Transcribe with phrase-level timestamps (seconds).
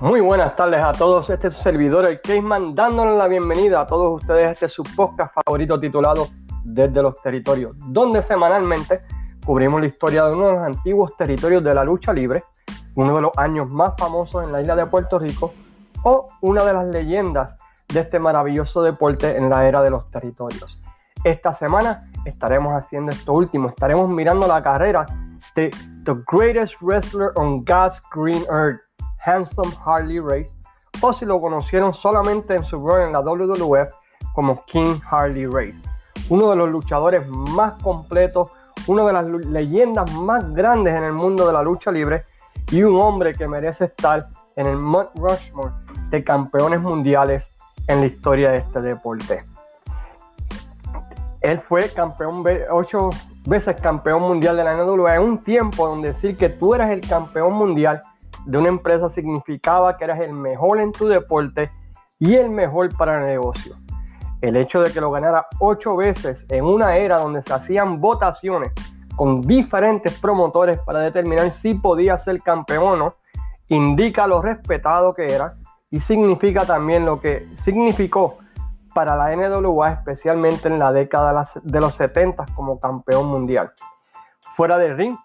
[0.00, 1.28] Muy buenas tardes a todos.
[1.28, 4.84] Este es su servidor, el Caseman, dándoles la bienvenida a todos ustedes a este su
[4.84, 6.28] podcast favorito titulado
[6.62, 9.00] Desde los Territorios, donde semanalmente
[9.44, 12.44] cubrimos la historia de uno de los antiguos territorios de la lucha libre,
[12.94, 15.52] uno de los años más famosos en la isla de Puerto Rico
[16.04, 17.56] o una de las leyendas
[17.88, 20.80] de este maravilloso deporte en la era de los territorios.
[21.24, 25.06] Esta semana estaremos haciendo esto último, estaremos mirando la carrera
[25.56, 25.70] de
[26.04, 28.87] The Greatest Wrestler on God's Green Earth
[29.28, 30.56] Handsome Harley Race,
[31.00, 33.92] o si lo conocieron solamente en su rol en la WWF
[34.32, 35.82] como King Harley Race.
[36.30, 38.50] Uno de los luchadores más completos,
[38.86, 42.24] una de las leyendas más grandes en el mundo de la lucha libre
[42.70, 45.72] y un hombre que merece estar en el Mount Rushmore
[46.10, 47.50] de campeones mundiales
[47.86, 49.44] en la historia de este deporte.
[51.40, 53.10] Él fue campeón, ocho
[53.46, 57.00] veces campeón mundial de la NWA en un tiempo donde decir que tú eras el
[57.00, 58.00] campeón mundial
[58.46, 61.70] de una empresa significaba que eras el mejor en tu deporte
[62.18, 63.76] y el mejor para el negocio.
[64.40, 68.72] El hecho de que lo ganara ocho veces en una era donde se hacían votaciones
[69.16, 73.14] con diferentes promotores para determinar si podía ser campeón o no,
[73.68, 75.56] indica lo respetado que era
[75.90, 78.38] y significa también lo que significó
[78.94, 83.72] para la NWA, especialmente en la década de los 70 como campeón mundial.
[84.56, 85.16] Fuera del ring,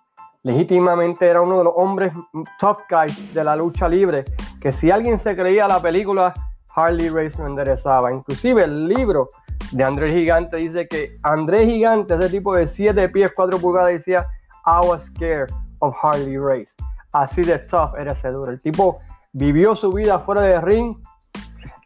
[0.43, 2.13] legítimamente era uno de los hombres
[2.59, 4.23] tough guys de la lucha libre,
[4.61, 6.33] que si alguien se creía la película,
[6.75, 8.11] Harley Race lo enderezaba.
[8.11, 9.29] Inclusive el libro
[9.71, 14.27] de Andrés Gigante dice que Andrés Gigante, ese tipo de 7 pies, 4 pulgadas, decía,
[14.65, 15.49] I was scared
[15.79, 16.71] of Harley Race.
[17.13, 18.51] Así de tough era ese duro.
[18.51, 18.99] El tipo
[19.33, 20.97] vivió su vida fuera de ring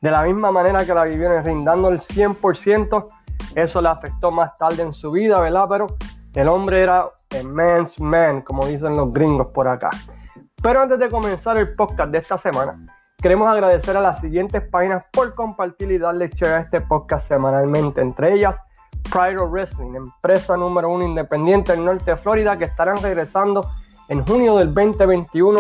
[0.02, 3.06] de la misma manera que la vivió en el ring, dando el 100%.
[3.56, 5.66] Eso le afectó más tarde en su vida, ¿verdad?
[5.70, 5.88] Pero
[6.38, 9.90] el hombre era a man's man, como dicen los gringos por acá.
[10.62, 12.78] Pero antes de comenzar el podcast de esta semana,
[13.18, 18.02] queremos agradecer a las siguientes páginas por compartir y darle share a este podcast semanalmente.
[18.02, 18.56] Entre ellas,
[19.12, 23.68] Pride Wrestling, empresa número uno independiente del norte de Florida, que estarán regresando
[24.08, 25.60] en junio del 2021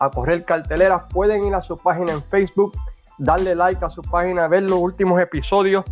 [0.00, 1.04] a correr carteleras.
[1.12, 2.72] Pueden ir a su página en Facebook,
[3.16, 5.84] darle like a su página, ver los últimos episodios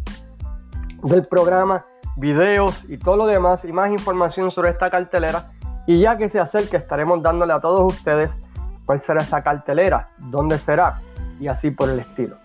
[1.04, 1.84] del programa
[2.16, 5.44] videos y todo lo demás y más información sobre esta cartelera.
[5.86, 8.40] Y ya que se acerca, estaremos dándole a todos ustedes
[8.86, 11.00] cuál será esa cartelera, dónde será
[11.40, 12.36] y así por el estilo.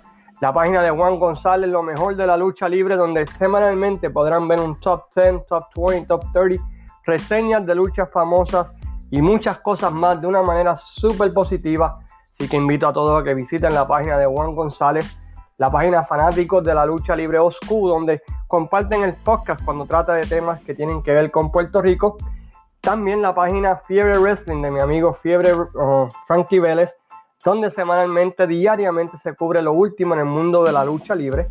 [0.42, 4.62] La página de Juan González, lo mejor de la lucha libre, donde semanalmente podrán ver
[4.62, 6.64] un top 10, top 20, top 30,
[7.06, 8.74] reseñas de luchas famosas
[9.12, 12.00] y muchas cosas más de una manera súper positiva.
[12.34, 15.20] Así que invito a todos a que visiten la página de Juan González
[15.60, 20.24] la página Fanáticos de la Lucha Libre Oscu, donde comparten el podcast cuando trata de
[20.24, 22.16] temas que tienen que ver con Puerto Rico.
[22.80, 26.90] También la página Fiebre Wrestling de mi amigo Fiebre uh, Frankie Vélez,
[27.44, 31.50] donde semanalmente, diariamente se cubre lo último en el mundo de la lucha libre.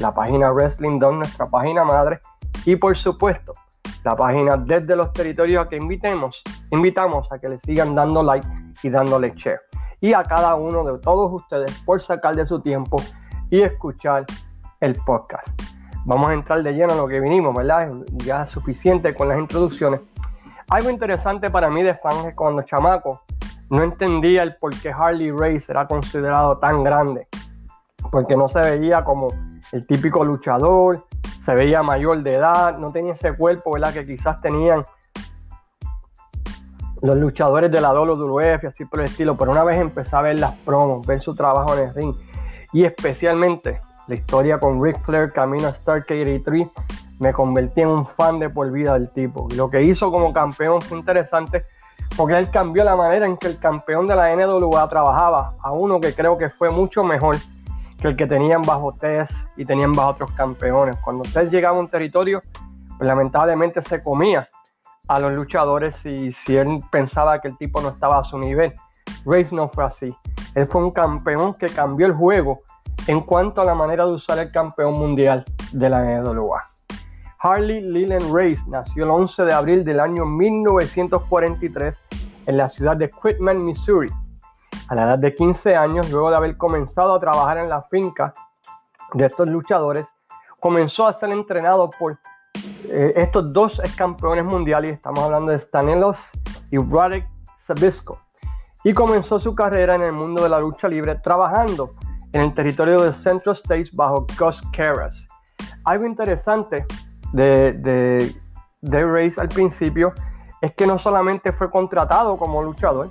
[0.00, 2.20] La página Wrestling Don, nuestra página madre.
[2.66, 3.52] Y por supuesto,
[4.04, 8.46] la página Desde los Territorios a que invitemos, invitamos a que le sigan dando like
[8.82, 9.62] y dándole share.
[10.02, 12.98] Y a cada uno de todos ustedes por sacar de su tiempo
[13.50, 14.24] y escuchar
[14.80, 15.48] el podcast.
[16.04, 17.88] Vamos a entrar de lleno a lo que vinimos, ¿verdad?
[18.24, 20.00] Ya es suficiente con las introducciones.
[20.68, 23.22] Algo interesante para mí de fan es cuando chamaco
[23.70, 27.26] no entendía el por qué Harley Race era considerado tan grande.
[28.10, 29.28] Porque no se veía como
[29.72, 31.04] el típico luchador,
[31.44, 33.92] se veía mayor de edad, no tenía ese cuerpo, ¿verdad?
[33.92, 34.84] Que quizás tenían
[37.02, 39.36] los luchadores de la WWF y así por el estilo.
[39.36, 42.14] Pero una vez empecé a ver las promos, ver su trabajo en el ring
[42.72, 46.68] y especialmente la historia con Ric Flair camino a Starcade 83
[47.18, 49.48] me convertí en un fan de por vida del tipo.
[49.54, 51.64] lo que hizo como campeón fue interesante
[52.16, 56.00] porque él cambió la manera en que el campeón de la NWA trabajaba a uno
[56.00, 57.36] que creo que fue mucho mejor
[58.00, 60.98] que el que tenían bajo Tess y tenían bajo otros campeones.
[60.98, 62.40] Cuando Tess llegaba a un territorio,
[62.98, 64.48] pues lamentablemente se comía
[65.08, 68.72] a los luchadores y si él pensaba que el tipo no estaba a su nivel.
[69.24, 70.14] Race no fue así.
[70.56, 72.62] Él fue un campeón que cambió el juego
[73.06, 76.70] en cuanto a la manera de usar el campeón mundial de la NWA.
[77.40, 82.04] Harley Leland Race nació el 11 de abril del año 1943
[82.46, 84.10] en la ciudad de Quitman, Missouri.
[84.88, 88.34] A la edad de 15 años, luego de haber comenzado a trabajar en la finca
[89.12, 90.06] de estos luchadores,
[90.58, 92.18] comenzó a ser entrenado por
[92.88, 94.94] eh, estos dos campeones mundiales.
[94.94, 96.30] Estamos hablando de Stanelos
[96.70, 98.25] y Radek Sabisco
[98.86, 101.94] y comenzó su carrera en el mundo de la lucha libre trabajando
[102.32, 105.26] en el territorio de Central States bajo Gus Caras.
[105.82, 106.86] Algo interesante
[107.32, 110.12] de, de, Race al principio
[110.60, 113.08] es que no solamente fue contratado como luchador,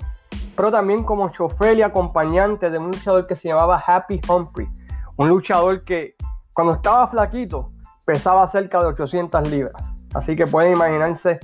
[0.56, 4.70] pero también como chofer y acompañante de un luchador que se llamaba Happy Humphrey,
[5.16, 6.14] un luchador que
[6.54, 7.72] cuando estaba flaquito
[8.06, 9.94] pesaba cerca de 800 libras.
[10.14, 11.38] Así que pueden imaginarse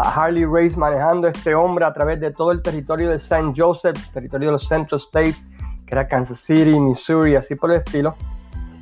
[0.00, 3.52] Harley Race manejando este hombre a través de todo el territorio de St.
[3.56, 5.44] Joseph, territorio de los Central States,
[5.86, 8.14] que era Kansas City, Missouri, así por el estilo.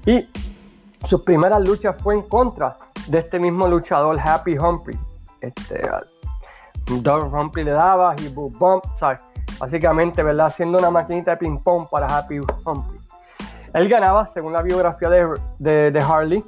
[0.06, 0.28] Y
[1.06, 2.76] sus primeras luchas fue en contra
[3.08, 4.98] de este mismo luchador, Happy Humphrey.
[5.40, 5.88] Este,
[6.86, 9.22] Doug Humphrey le daba, y bump, ¿sabes?
[9.58, 10.46] Básicamente, ¿verdad?
[10.46, 13.00] Haciendo una maquinita de ping-pong para Happy Humphrey.
[13.74, 16.44] Él ganaba, según la biografía de, de Harley,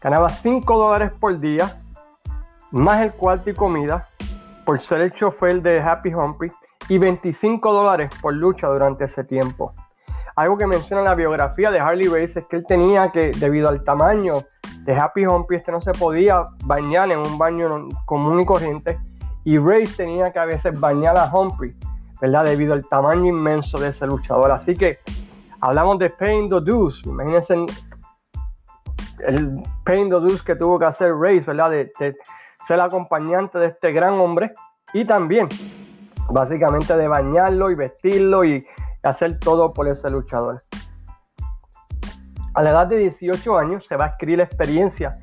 [0.00, 1.74] ganaba 5 dólares por día,
[2.70, 4.06] más el cuarto y comida,
[4.64, 6.50] por ser el chofer de Happy Humphrey,
[6.88, 9.74] y 25 dólares por lucha durante ese tiempo.
[10.36, 13.82] Algo que menciona la biografía de Harley Race es que él tenía que, debido al
[13.82, 14.44] tamaño
[14.80, 18.98] de Happy Humphrey, este no se podía bañar en un baño común y corriente,
[19.44, 21.74] y Race tenía que a veces bañar a Humphrey,
[22.20, 22.44] ¿verdad?
[22.44, 24.50] Debido al tamaño inmenso de ese luchador.
[24.50, 24.98] Así que
[25.60, 27.54] hablamos de Pain the Deuce, imagínense
[29.26, 31.70] el Pain the Deuce que tuvo que hacer Race, ¿verdad?
[32.70, 34.54] Ser acompañante de este gran hombre
[34.92, 35.48] y también
[36.28, 38.64] básicamente de bañarlo y vestirlo y
[39.02, 40.62] hacer todo por ese luchador.
[42.54, 45.14] A la edad de 18 años se va a la experiencia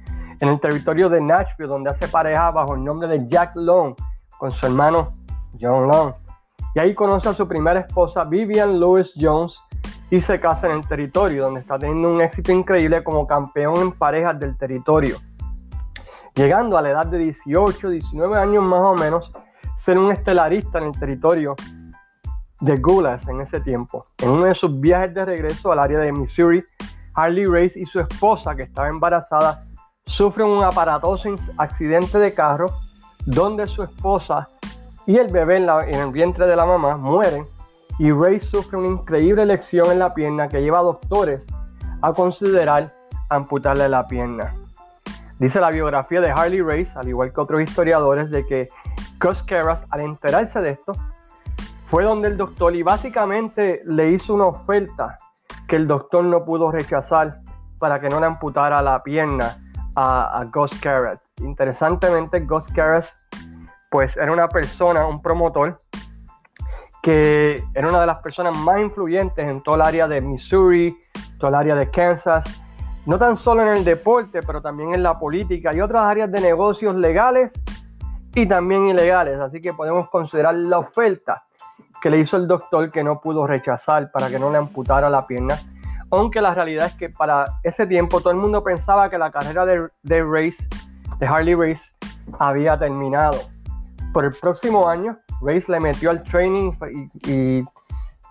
[0.41, 3.95] en el territorio de Nashville, donde hace pareja bajo el nombre de Jack Long
[4.37, 5.13] con su hermano
[5.57, 6.13] John Long.
[6.75, 9.57] Y ahí conoce a su primera esposa Vivian Lewis Jones
[10.09, 13.91] y se casa en el territorio, donde está teniendo un éxito increíble como campeón en
[13.93, 15.15] parejas del territorio.
[16.37, 19.31] Llegando a la edad de 18, 19 años más o menos,
[19.75, 21.55] ser un estelarista en el territorio
[22.61, 24.05] de Gulas en ese tiempo.
[24.19, 26.63] En uno de sus viajes de regreso al área de Missouri,
[27.15, 29.65] Harley Race y su esposa, que estaba embarazada,
[30.05, 32.67] sufren un aparatoso accidente de carro
[33.25, 34.47] donde su esposa
[35.07, 37.45] y el bebé en, en el vientre de la mamá mueren
[37.97, 41.43] y Race sufre una increíble lesión en la pierna que lleva a doctores
[42.03, 42.93] a considerar
[43.27, 44.53] amputarle la pierna.
[45.39, 48.69] Dice la biografía de Harley Race, al igual que otros historiadores, de que
[49.21, 50.93] Gus Karras, al enterarse de esto,
[51.89, 55.17] fue donde el doctor y básicamente le hizo una oferta
[55.67, 57.39] que el doctor no pudo rechazar
[57.79, 59.57] para que no le amputara la pierna
[59.95, 61.19] a, a Gus Karras.
[61.41, 63.15] Interesantemente, Gus Karras
[63.89, 65.77] pues era una persona, un promotor,
[67.01, 70.97] que era una de las personas más influyentes en todo el área de Missouri,
[71.37, 72.61] todo el área de Kansas,
[73.07, 76.41] no tan solo en el deporte, pero también en la política y otras áreas de
[76.41, 77.53] negocios legales
[78.35, 79.39] y también ilegales.
[79.39, 81.45] Así que podemos considerar la oferta
[82.01, 85.25] que le hizo el doctor que no pudo rechazar para que no le amputara la
[85.25, 85.57] pierna.
[86.11, 89.65] Aunque la realidad es que para ese tiempo todo el mundo pensaba que la carrera
[89.65, 90.57] de, de Race,
[91.17, 91.83] de Harley Race,
[92.39, 93.37] había terminado.
[94.11, 96.73] Por el próximo año, Race le metió al training
[97.25, 97.63] y,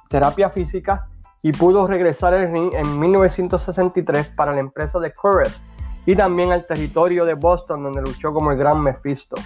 [0.08, 1.08] terapia física
[1.46, 5.62] y pudo regresar al ring en 1963 para la empresa de Curtis
[6.04, 9.37] y también al territorio de Boston donde luchó como el gran Mephisto.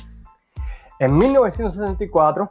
[0.98, 2.48] En 1964,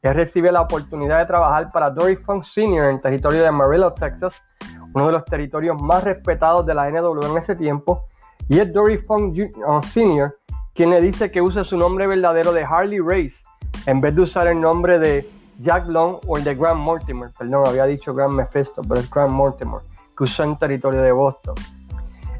[0.00, 2.86] él recibe la oportunidad de trabajar para Dory Funk Sr.
[2.88, 4.42] en territorio de Amarillo, Texas,
[4.94, 8.04] uno de los territorios más respetados de la NW en ese tiempo,
[8.48, 9.36] y es Dory Funk
[9.84, 10.34] Sr.
[10.72, 13.36] quien le dice que use su nombre verdadero de Harley Race
[13.84, 17.66] en vez de usar el nombre de Jack Long o el de Grant Mortimer, perdón,
[17.66, 19.80] había dicho Grant Mephisto, pero es Grant Mortimer,
[20.16, 21.56] que usó en territorio de Boston.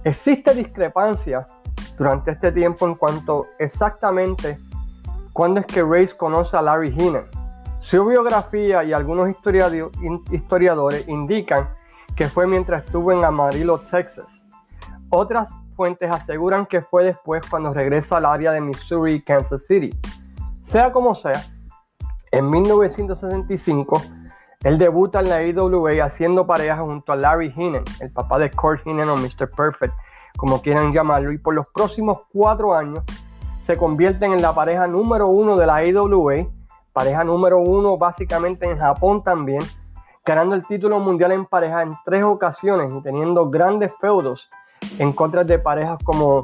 [0.05, 1.45] Existe discrepancia
[1.99, 4.57] durante este tiempo en cuanto exactamente
[5.33, 7.25] cuándo es que Race conoce a Larry Heenan.
[7.81, 9.31] Su biografía y algunos
[10.31, 11.69] historiadores indican
[12.15, 14.27] que fue mientras estuvo en Amarillo, Texas.
[15.11, 19.91] Otras fuentes aseguran que fue después cuando regresa al área de Missouri y Kansas City.
[20.63, 21.43] Sea como sea,
[22.31, 24.03] en 1965
[24.65, 28.85] él debuta en la AWA haciendo pareja junto a Larry Heenan, el papá de Kurt
[28.85, 29.51] Heenan o Mr.
[29.51, 29.95] Perfect,
[30.37, 33.05] como quieran llamarlo, y por los próximos cuatro años
[33.65, 36.47] se convierten en la pareja número uno de la AWA
[36.99, 39.61] pareja número uno básicamente en Japón también,
[40.25, 44.51] ganando el título mundial en pareja en tres ocasiones y teniendo grandes feudos
[44.99, 46.43] en contra de parejas como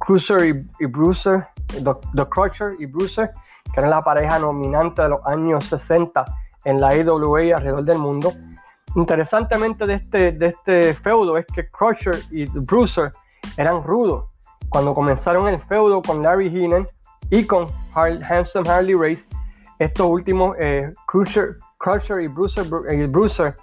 [0.00, 3.30] Cruiser y, Bruiser, The, Crusher y Bruiser,
[3.74, 6.24] que eran la pareja dominante de los años 60
[6.64, 8.32] en la AWA alrededor del mundo.
[8.94, 13.10] Interesantemente de este, de este feudo es que Crusher y Bruiser
[13.56, 14.26] eran rudos.
[14.68, 16.88] Cuando comenzaron el feudo con Larry Heenan
[17.30, 19.24] y con Handsome Harley Race,
[19.78, 21.56] estos últimos, eh, Crusher,
[22.22, 22.28] y
[23.08, 23.54] Bruiser,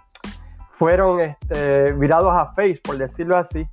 [0.73, 3.67] fueron este, virados a face, por decirlo así,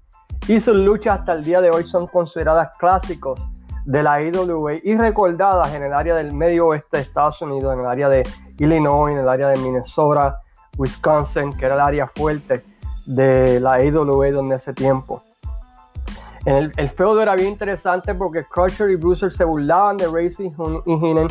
[0.47, 3.41] y sus luchas hasta el día de hoy son consideradas clásicos
[3.89, 7.81] de la IWA y recordadas en el área del medio oeste de Estados Unidos, en
[7.81, 8.23] el área de
[8.59, 10.43] Illinois, en el área de Minnesota,
[10.77, 12.63] Wisconsin, que era el área fuerte
[13.07, 15.23] de la IWA donde hace tiempo.
[16.45, 20.53] El, el, feudo era bien interesante porque Crusher y Bruiser se burlaban de Racy
[20.85, 21.29] y Heenan,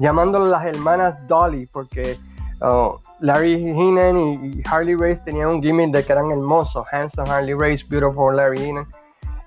[0.00, 2.16] llamándolos las hermanas Dolly, porque
[2.62, 7.54] uh, Larry Heenan y, Harley Race tenían un gimmick de que eran hermosos, handsome Harley
[7.54, 8.86] Race, beautiful Larry Heenan,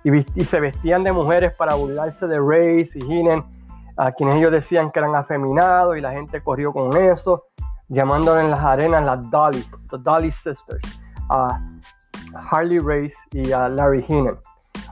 [0.05, 3.43] y, se vestían de mujeres para burlarse de Race y Heenan,
[3.97, 7.45] a quienes ellos decían que eran afeminados y la gente corrió con eso,
[7.87, 11.59] llamándolos en las arenas las Dolly, the Dolly Sisters, a
[12.51, 14.37] Harley Race y a Larry Heenan.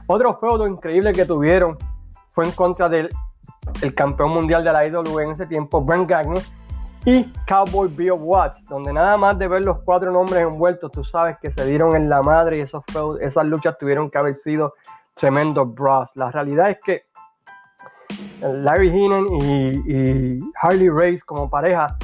[0.06, 1.78] Otro feudo increíble que tuvieron
[2.30, 3.08] fue en contra del
[3.82, 6.40] el campeón mundial de la IWA en ese tiempo, Brent Gagne,
[7.06, 11.36] y Cowboy Bill Watts, donde nada más de ver los cuatro nombres envueltos, tú sabes
[11.40, 12.82] que se dieron en la madre y esos
[13.20, 14.74] esas luchas tuvieron que haber sido
[15.14, 16.08] tremendos bros.
[16.14, 17.06] La realidad es que
[18.40, 21.96] Larry Heenan y, Harley Race como pareja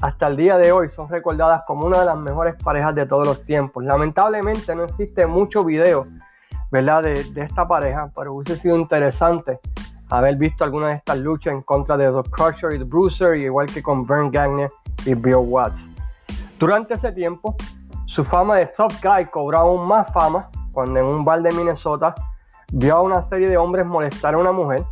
[0.00, 3.26] hasta el día de hoy son recordadas como una de las mejores parejas de todos
[3.26, 3.84] los tiempos.
[3.84, 6.06] Lamentablemente no existe mucho video
[6.70, 7.02] ¿verdad?
[7.02, 9.58] De, esta pareja, pero hubiese sido interesante
[10.10, 13.66] haber visto alguna de estas luchas en contra de The Crusher y The Bruiser, igual
[13.66, 14.66] que con Vern Gagne
[15.04, 15.88] y Bill Watts.
[16.58, 17.56] Durante ese tiempo,
[18.06, 22.14] su fama de top guy cobraba aún más fama cuando en un bar de Minnesota
[22.72, 24.84] vio a una serie de hombres molestar a una mujer.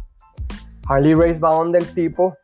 [0.86, 2.36] Harley Race va donde el tipo,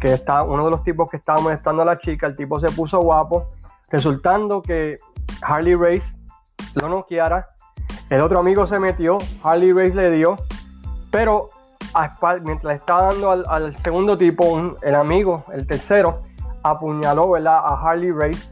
[0.00, 2.70] que está uno de los tipos que estaba molestando a la chica, el tipo se
[2.70, 3.48] puso guapo,
[3.90, 4.96] resultando que
[5.42, 6.14] Harley Race
[6.74, 7.48] lo noqueara
[8.10, 10.34] el otro amigo se metió, Harley Race le dio,
[11.12, 11.48] pero
[12.42, 16.20] mientras estaba dando al, segundo tipo, el amigo, el tercero,
[16.64, 18.50] apuñaló a Harley Race.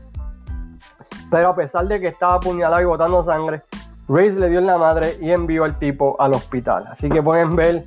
[1.28, 3.60] Pero a pesar de que estaba apuñalado y botando sangre,
[4.08, 6.86] Race le dio en la madre y envió al tipo al hospital.
[6.90, 7.84] Así que pueden ver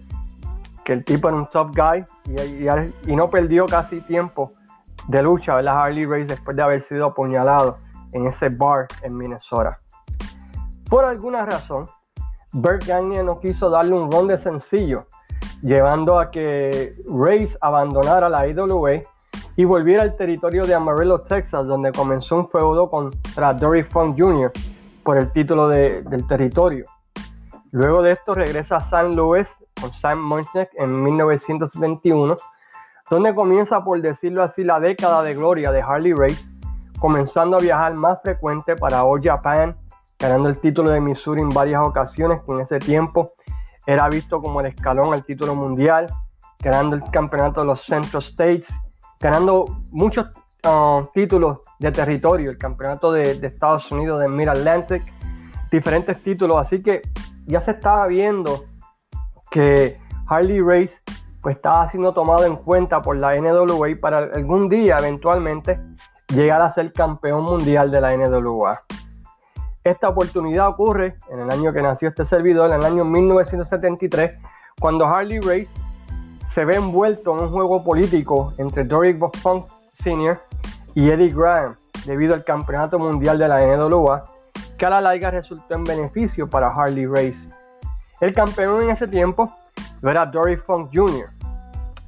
[0.84, 2.04] que el tipo era un top guy
[3.08, 4.54] y, no perdió casi tiempo
[5.08, 5.82] de lucha, ¿verdad?
[5.82, 7.78] Harley Race después de haber sido apuñalado
[8.13, 9.80] en ese bar en Minnesota.
[10.90, 11.90] Por alguna razón,
[12.54, 15.06] Bert Gagne no quiso darle un ron de sencillo,
[15.62, 19.01] llevando a que Race abandonara la IWA
[19.56, 24.51] y volviera al territorio de Amarillo, Texas, donde comenzó un feudo contra Dory Funk Jr.
[25.03, 26.86] por el título del territorio.
[27.72, 32.36] Luego de esto regresa a San Luis con Sam Muchnick en 1971,
[33.10, 36.50] donde comienza, por decirlo así, la década de gloria de Harley Race,
[37.00, 39.75] comenzando a viajar más frecuente para All Japan,
[40.20, 43.34] ganando el título de Missouri en varias ocasiones, que en ese tiempo
[43.88, 46.08] era visto como el escalón al título mundial,
[46.60, 48.67] ganando el campeonato de los Central States,
[49.20, 50.27] ganando muchos
[51.13, 55.03] títulos de territorio, el campeonato de, Estados Unidos de Mid Atlantic,
[55.72, 57.01] diferentes títulos, así que
[57.46, 58.65] ya se estaba viendo
[59.50, 61.01] que Harley Race
[61.41, 65.80] pues estaba siendo tomado en cuenta por la NWA para algún día eventualmente
[66.27, 68.80] llegar a ser campeón mundial de la NWA.
[69.84, 74.39] Esta oportunidad ocurre en el año que nació este servidor, en el año 1973,
[74.80, 75.70] cuando Harley Race
[76.51, 79.65] se ve envuelto en un juego político entre Doric Funk
[80.93, 84.24] Y Eddie Graham debido al campeonato mundial de la NWA,
[84.77, 87.50] que a la larga resultó en beneficio para Harley Race.
[88.20, 89.53] El campeón en ese tiempo
[90.03, 91.29] era Doric Funk Jr.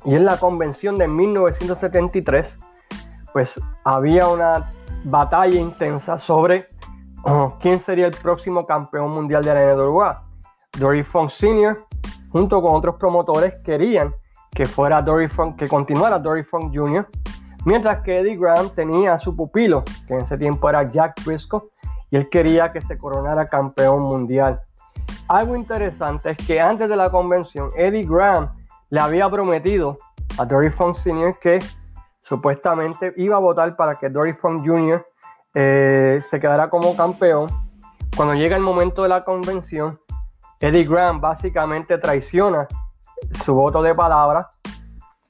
[0.06, 2.58] Y en la convención de 1973,
[3.32, 4.72] pues había una
[5.04, 6.68] batalla intensa sobre
[7.60, 10.24] quién sería el próximo campeón mundial de la NWA.
[10.78, 11.86] Dory Funk Sr.
[12.32, 14.14] junto con otros promotores querían
[14.52, 17.08] que fuera Dory Funk, que continuara Dory Funk Jr.
[17.66, 21.64] Mientras que Eddie Graham tenía a su pupilo, que en ese tiempo era Jack Briscoe,
[22.12, 24.62] y él quería que se coronara campeón mundial.
[25.28, 28.52] Algo interesante es que antes de la convención, Eddie Graham
[28.90, 29.98] le había prometido
[30.38, 31.40] a Dory Funk Sr.
[31.40, 31.60] que
[32.22, 35.06] supuestamente iba a votar para que Dory Funk Jr.
[35.56, 37.48] Eh, se quedará como campeón.
[38.16, 40.00] Cuando llega el momento de la convención,
[40.60, 42.68] Eddie Graham básicamente traiciona
[43.44, 44.50] su voto de palabra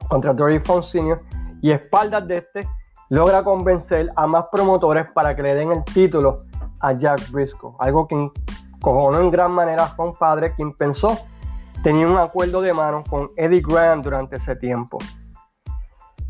[0.10, 1.22] contra Dory Funk Sr.
[1.64, 2.60] y espaldas de este
[3.10, 6.38] logra convencer a más promotores para que le den el título
[6.80, 8.16] a Jack Briscoe, algo que
[8.76, 11.18] encojonó en gran manera a un padre quien pensó
[11.82, 15.00] tenía un acuerdo de mano con Eddie Graham durante ese tiempo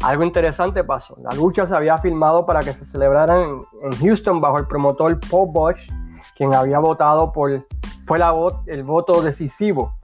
[0.03, 1.15] algo interesante pasó.
[1.23, 3.59] La lucha se había filmado para que se celebrara en,
[4.01, 5.89] Houston bajo el promotor Paul Bush,
[6.35, 7.65] quien había votado por,
[8.05, 8.19] fue
[8.67, 9.95] el voto decisivo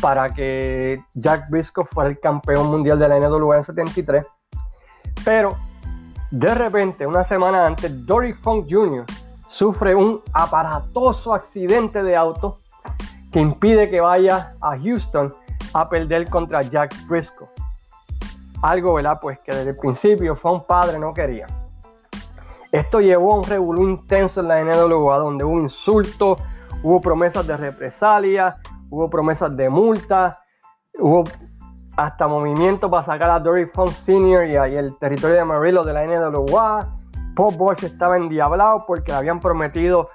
[0.00, 4.24] para que Jack Briscoe fuera el campeón mundial de la NWA en 73.
[5.24, 5.56] Pero
[6.30, 9.04] de repente, una semana antes, Dory Funk Jr.
[9.46, 12.58] sufre un aparatoso accidente de auto
[13.30, 15.32] que impide que vaya a Houston
[15.74, 17.48] a perder contra Jack Briscoe.
[18.62, 19.18] Algo, ¿verdad?
[19.20, 21.46] Pues que desde el principio fue un padre no quería.
[22.72, 26.40] Esto llevó a un revolú intenso en la NWA donde hubo insultos,
[26.82, 28.56] hubo promesas de represalia,
[28.90, 30.40] hubo promesas de multa,
[30.98, 31.22] hubo
[31.96, 34.46] hasta movimiento para sacar a Dory Funk Sr.
[34.48, 36.96] y, el territorio de Amarillo de la NWA.
[37.34, 40.06] Pop Bosch estaba endiablado porque habían prometido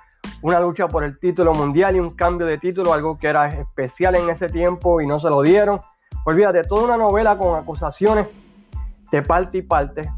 [0.42, 4.16] una lucha por el título mundial y un cambio de título, algo que era especial
[4.16, 5.82] en ese tiempo y no se lo dieron.
[6.26, 8.28] Olvídate, toda una novela con acusaciones
[9.12, 10.10] de parte y parte,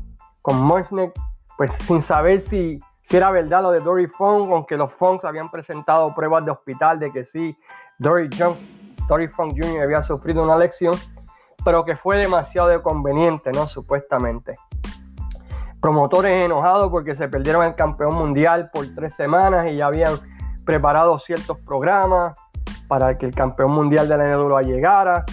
[0.41, 1.11] con Mushnick,
[1.57, 5.49] pues sin saber si, si era verdad lo de Dory Funk, aunque los Funks habían
[5.49, 7.57] presentado pruebas de hospital de que sí,
[7.97, 8.29] Dory,
[9.07, 9.83] Dory Funk Jr.
[9.83, 10.93] había sufrido una lección
[11.63, 13.67] pero que fue demasiado conveniente, ¿no?
[13.67, 14.53] Supuestamente.
[15.79, 20.15] Promotores enojados porque se perdieron el campeón mundial por tres semanas y ya habían
[20.65, 22.37] preparado ciertos programas
[22.87, 25.25] para que el campeón mundial de la NWA llegara.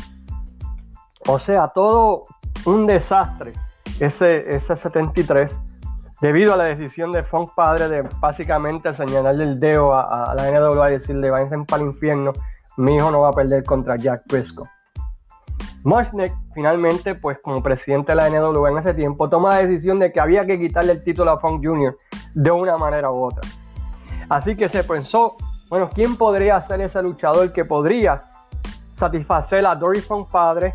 [1.28, 2.22] O sea, todo
[2.64, 3.52] un desastre
[4.00, 5.58] ese, ese 73
[6.20, 10.90] debido a la decisión de Funk Padre de básicamente señalarle el dedo a, la NWA
[10.90, 12.32] y decirle váyanse para el infierno,
[12.76, 14.68] mi hijo no va a perder contra Jack Briscoe.
[15.84, 20.12] Mushnick finalmente, pues como presidente de la NWA en ese tiempo, toma la decisión de
[20.12, 21.96] que había que quitarle el título a Funk Jr.
[22.34, 23.42] de una manera u otra.
[24.28, 25.36] Así que se pensó,
[25.70, 28.24] bueno, ¿quién podría ser ese luchador que podría
[28.96, 30.74] satisfacer a Dory Funk padre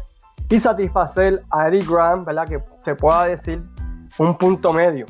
[0.49, 2.47] y satisfacer a Eddie Graham, ¿verdad?
[2.47, 3.61] Que se pueda decir
[4.17, 5.05] un punto medio.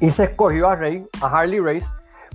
[0.00, 1.86] Y se escogió a Ray, a Harley Race,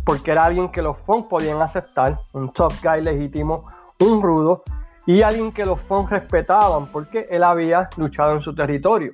[0.06, 3.66] porque era alguien que los Funk podían aceptar, un top guy legítimo,
[4.00, 4.64] un rudo,
[5.10, 9.14] y alguien que los Funk respetaban porque él había luchado en su territorio.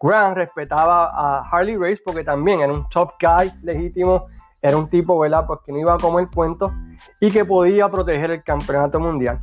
[0.00, 4.26] Grant respetaba a Harley Race porque también era un top guy legítimo,
[4.62, 5.44] era un tipo, ¿verdad?
[5.44, 6.72] Pues que no iba a comer cuento
[7.20, 9.40] y que podía proteger el campeonato mundial.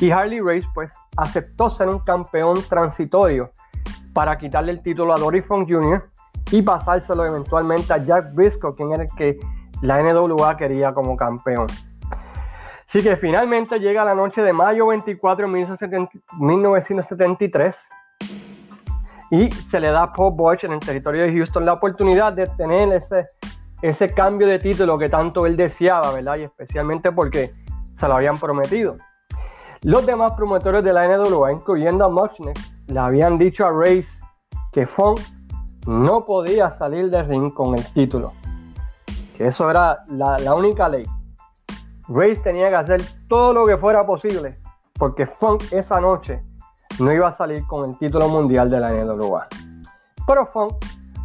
[0.00, 3.52] Y Harley Race, pues, aceptó ser un campeón transitorio
[4.12, 6.10] para quitarle el título a Dory Funk Jr.
[6.50, 9.38] y pasárselo eventualmente a Jack Briscoe, quien era el que
[9.82, 11.68] la NWA quería como campeón.
[12.88, 17.76] Así que finalmente llega la noche de mayo 24 de 1973
[19.30, 22.46] y se le da a Paul Bosch en el territorio de Houston la oportunidad de
[22.46, 23.26] tener ese,
[23.82, 26.38] ese cambio de título que tanto él deseaba, ¿verdad?
[26.38, 27.52] Y especialmente porque
[27.98, 28.96] se lo habían prometido.
[29.82, 34.08] Los demás promotores de la NWA, incluyendo a Muchnick, le habían dicho a Race
[34.72, 35.20] que Funk
[35.86, 38.32] no podía salir del ring con el título.
[39.36, 41.04] Que eso era la, la única ley.
[42.08, 44.58] Race tenía que hacer todo lo que fuera posible
[44.98, 46.42] porque Funk esa noche
[46.98, 49.46] no iba a salir con el título mundial de la NWA.
[50.26, 50.74] Pero Funk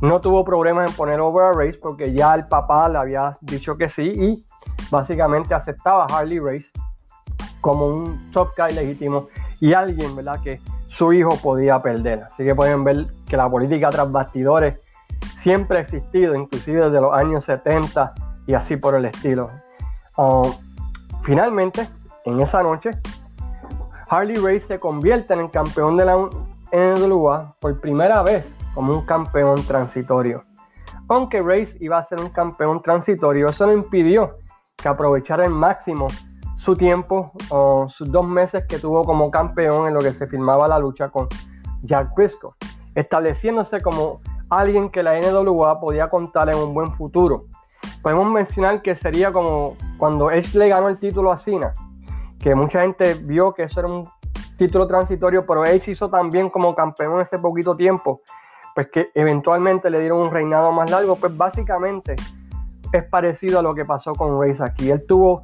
[0.01, 3.75] no tuvo problemas en poner over a Race porque ya el papá le había dicho
[3.75, 4.45] que sí y
[4.91, 6.67] básicamente aceptaba a Harley Race
[7.61, 10.39] como un top guy legítimo y alguien, ¿verdad?
[10.41, 12.23] Que su hijo podía perder.
[12.23, 14.77] Así que pueden ver que la política tras bastidores
[15.41, 18.13] siempre ha existido, inclusive desde los años 70
[18.45, 19.49] y así por el estilo.
[20.17, 20.51] Um,
[21.23, 21.88] Finalmente,
[22.25, 22.89] en esa noche,
[24.09, 26.17] Harley Race se convierte en el campeón de la
[26.71, 30.43] NWA por primera vez como un campeón transitorio.
[31.07, 34.36] Aunque Race iba a ser un campeón transitorio, eso no impidió
[34.75, 36.07] que aprovechara al máximo
[36.57, 40.67] su tiempo o sus dos meses que tuvo como campeón en lo que se firmaba
[40.67, 41.27] la lucha con
[41.81, 42.51] Jack Briscoe,
[42.95, 47.45] estableciéndose como alguien que la NWA podía contar en un buen futuro
[48.03, 51.71] podemos mencionar que sería como cuando Edge le ganó el título a Cena,
[52.37, 54.09] que mucha gente vio que eso era un
[54.57, 58.21] título transitorio, pero Edge hizo también como campeón ese poquito tiempo,
[58.75, 62.15] pues que eventualmente le dieron un reinado más largo, pues básicamente
[62.91, 64.91] es parecido a lo que pasó con Race aquí.
[64.91, 65.41] Él tuvo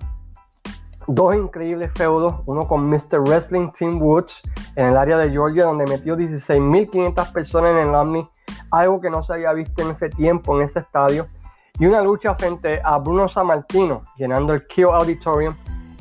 [1.08, 3.22] dos increíbles feudos, uno con Mr.
[3.22, 4.42] Wrestling Team Woods
[4.76, 8.30] en el área de Georgia, donde metió 16.500 personas en el Omni,
[8.70, 11.26] algo que no se había visto en ese tiempo, en ese estadio
[11.80, 15.56] y una lucha frente a Bruno Sammartino, llenando el Kill Auditorium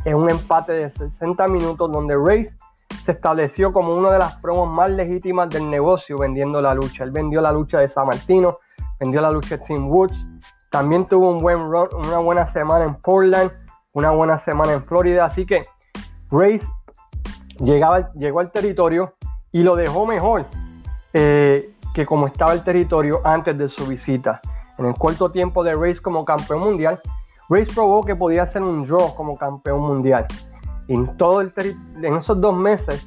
[0.04, 2.56] en un empate de 60 minutos donde Race
[3.04, 7.04] se estableció como una de las promos más legítimas del negocio vendiendo la lucha.
[7.04, 8.58] Él vendió la lucha de Sammartino,
[8.98, 10.26] vendió la lucha de Tim Woods,
[10.70, 13.52] también tuvo un buen run, una buena semana en Portland,
[13.92, 15.62] una buena semana en Florida, así que
[16.30, 16.66] Race
[17.60, 19.14] llegaba, llegó al territorio
[19.52, 20.44] y lo dejó mejor
[21.12, 24.40] eh, que como estaba el territorio antes de su visita.
[24.78, 27.00] En el corto tiempo de Race como campeón mundial,
[27.48, 30.26] Race probó que podía ser un draw como campeón mundial.
[30.86, 31.52] En, todo el
[32.02, 33.06] en esos dos meses,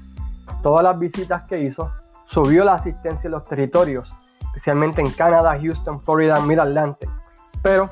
[0.62, 1.92] todas las visitas que hizo,
[2.26, 4.12] subió la asistencia en los territorios,
[4.48, 7.10] especialmente en Canadá, Houston, Florida, Mid-Atlantic.
[7.62, 7.90] Pero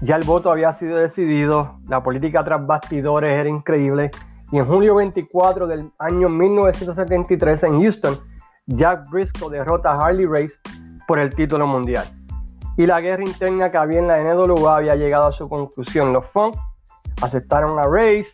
[0.00, 4.10] ya el voto había sido decidido, la política tras bastidores era increíble,
[4.52, 8.16] Y en julio 24 del año 1973 en Houston,
[8.66, 10.60] Jack Briscoe derrota a Harley Race
[11.08, 12.06] por el título mundial.
[12.76, 16.12] Y la guerra interna que había en la NWA había llegado a su conclusión.
[16.12, 16.56] Los Funk
[17.22, 18.28] aceptaron a Race,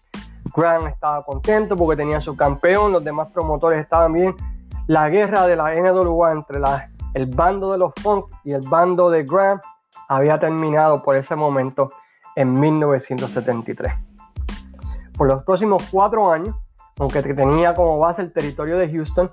[0.55, 4.35] Grant estaba contento porque tenía su campeón, los demás promotores estaban bien.
[4.89, 6.59] La guerra de la NWA entre
[7.15, 9.63] el bando de los Funk y el bando de Grant
[10.09, 11.93] había terminado por ese momento
[12.35, 13.93] en 1973.
[15.17, 16.57] Por los próximos cuatro años,
[16.99, 19.31] aunque tenía como base el territorio de Houston,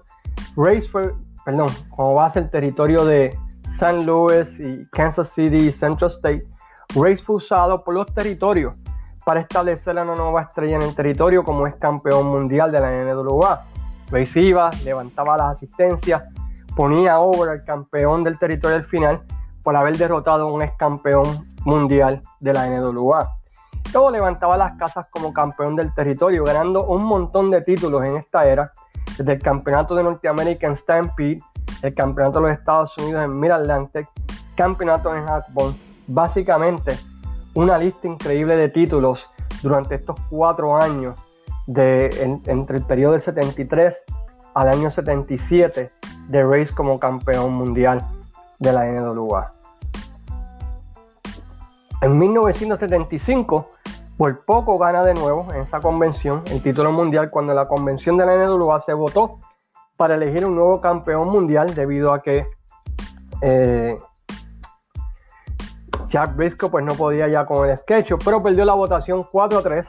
[0.56, 1.13] Race fue,
[1.45, 3.38] perdón, como base el territorio de
[3.80, 6.46] San Luis y Kansas City Central State,
[6.89, 8.76] fue usado por los territorios
[9.24, 12.92] para establecer a una nueva estrella en el territorio como es campeón mundial de la
[12.92, 13.63] NWA.
[14.12, 16.24] Race iba, levantaba las asistencias,
[16.76, 19.22] ponía over al campeón del territorio al final
[19.63, 23.30] por haber derrotado a un ex campeón mundial de la NWA.
[23.94, 28.42] Luego levantaba las casas como campeón del territorio, ganando un montón de títulos en esta
[28.42, 28.74] era,
[29.18, 31.39] desde el campeonato de Norteamérica en Stampede,
[31.82, 34.08] el campeonato de los Estados Unidos en Mid-Atlantic,
[34.56, 35.76] campeonato en Hackbone,
[36.08, 36.98] básicamente
[37.54, 39.30] una lista increíble de títulos
[39.62, 41.15] durante estos cuatro años
[41.68, 42.10] de,
[42.46, 44.04] entre el periodo del 73
[44.54, 45.89] al año 77
[46.30, 48.02] de Race como campeón mundial
[48.60, 49.54] de la NWA.
[52.02, 53.70] En 1975,
[54.18, 58.26] por poco gana de nuevo en esa convención el título mundial cuando la convención de
[58.26, 59.39] la NWA se votó
[60.00, 62.48] para elegir un nuevo campeón mundial debido a que
[63.42, 63.98] eh,
[66.08, 69.62] Jack Briscoe pues no podía ya con el sketch, pero perdió la votación 4 a
[69.62, 69.88] 3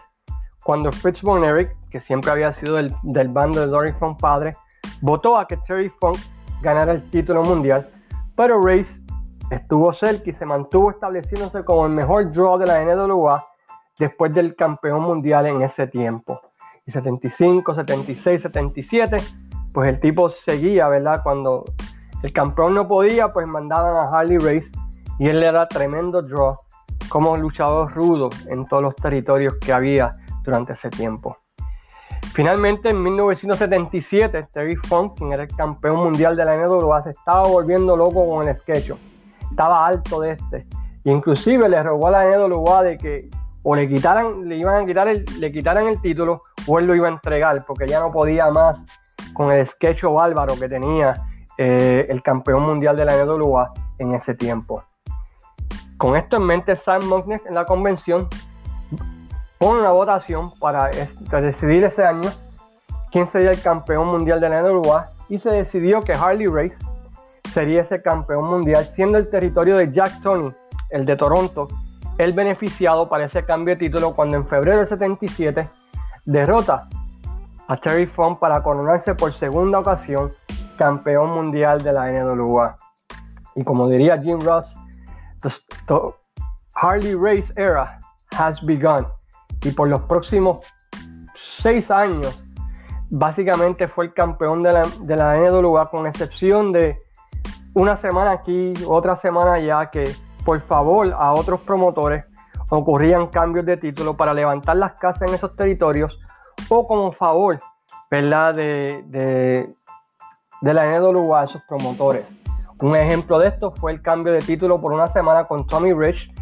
[0.65, 4.57] cuando Fritz Von Erich, que siempre había sido del, bando de Dory Funk padre,
[5.01, 6.19] votó a que Terry Funk
[6.61, 7.89] ganara el título mundial,
[8.35, 9.01] pero Race
[9.51, 13.45] Estuvo cerca y se mantuvo estableciéndose como el mejor draw de la NWA
[13.99, 16.41] después del campeón mundial en ese tiempo.
[16.87, 19.17] Y 75, 76, 77,
[19.73, 21.21] pues el tipo seguía, ¿verdad?
[21.23, 21.65] Cuando
[22.23, 24.71] el campeón no podía, pues mandaban a Harley Race
[25.19, 26.59] y él era tremendo draw
[27.09, 31.37] como luchador rudo en todos los territorios que había durante ese tiempo.
[32.33, 37.49] Finalmente, en 1977, Terry Funk, quien era el campeón mundial de la NWA, se estaba
[37.49, 38.93] volviendo loco con el sketch
[39.51, 40.67] estaba alto de este.
[41.05, 43.29] inclusive le robó a la NWA de que
[43.63, 46.95] o le quitaran, le iban a quitar el, le quitaran el título o él lo
[46.95, 48.83] iba a entregar porque ya no podía más
[49.33, 51.15] con el sketch bárbaro que tenía
[51.59, 54.83] eh, el campeón mundial de la NWA en ese tiempo.
[55.97, 58.29] Con esto en mente, Sam Muckner en la convención
[59.59, 60.91] pone una votación para,
[61.31, 62.31] para decidir ese año
[63.13, 66.79] quién sería el campeón mundial de la NWA y se decidió que Harley Race
[67.53, 70.53] sería ese campeón mundial, siendo el territorio de Jack Tony,
[70.91, 71.69] el de Toronto,
[72.19, 75.69] el beneficiado para ese cambio de título cuando en febrero del 77
[76.25, 76.89] derrota
[77.71, 80.33] a Terry Funk para coronarse por segunda ocasión
[80.77, 82.77] campeón mundial de la NWA.
[83.55, 84.77] Y como diría Jim Ross,
[85.41, 85.95] the,
[86.75, 87.97] Harley Race era
[88.37, 89.07] has begun.
[89.63, 90.67] Y por los próximos
[91.35, 92.45] seis años,
[93.09, 96.99] básicamente fue el campeón de la, de la NWA, con excepción de
[97.75, 100.13] una semana aquí, otra semana allá, que
[100.45, 102.25] por favor a otros promotores
[102.71, 106.19] ocurrían cambios de título para levantar las casas en esos territorios
[106.71, 107.61] como favor,
[108.11, 108.55] ¿verdad?
[108.55, 109.75] De, de,
[110.61, 112.27] de la NWA a esos promotores.
[112.81, 116.33] Un ejemplo de esto fue el cambio de título por una semana con Tommy Rich.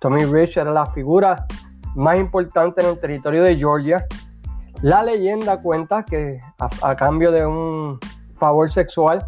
[0.00, 1.46] Tommy Rich era la figura
[1.96, 4.06] más importante en el territorio de Georgia.
[4.82, 6.38] La leyenda cuenta que
[6.82, 7.98] a cambio de un
[8.38, 9.26] favor sexual,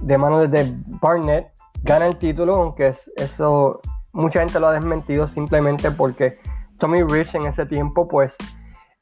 [0.00, 3.80] de manos de Barnett, gana el título, aunque eso
[4.12, 6.38] mucha gente lo ha desmentido simplemente porque
[6.78, 8.36] Tommy Rich en ese tiempo pues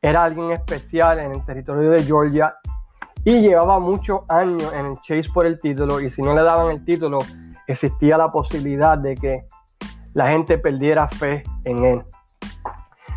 [0.02, 2.54] era alguien especial en el territorio de Georgia
[3.24, 6.70] y llevaba muchos años en el chase por el título y si no le daban
[6.70, 7.18] el título
[7.66, 9.46] existía la posibilidad de que
[10.14, 12.02] la gente perdiera fe en él.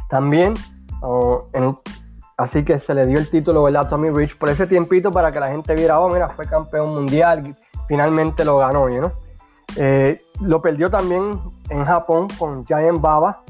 [0.10, 0.54] También,
[1.02, 1.48] oh,
[2.38, 5.40] así que se le dio el título a Tommy Rich por ese tiempito para que
[5.40, 7.56] la gente viera, oh, mira, fue campeón mundial,
[7.88, 9.12] finalmente lo ganó, ¿no?
[9.76, 13.42] Eh, lo perdió también en Japón con Giant Baba,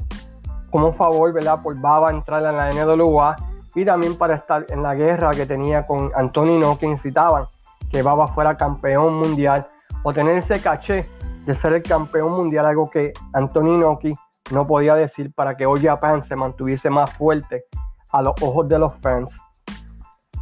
[0.74, 1.62] como favor, ¿verdad?
[1.62, 3.36] Por Baba entrar en la NWA
[3.76, 7.46] y también para estar en la guerra que tenía con Anthony No, que incitaban
[7.92, 9.68] que Baba fuera campeón mundial
[10.02, 11.06] o tener ese caché
[11.46, 14.14] de ser el campeón mundial, algo que Anthony Noki
[14.50, 17.66] no podía decir para que All Japan se mantuviese más fuerte
[18.10, 19.38] a los ojos de los fans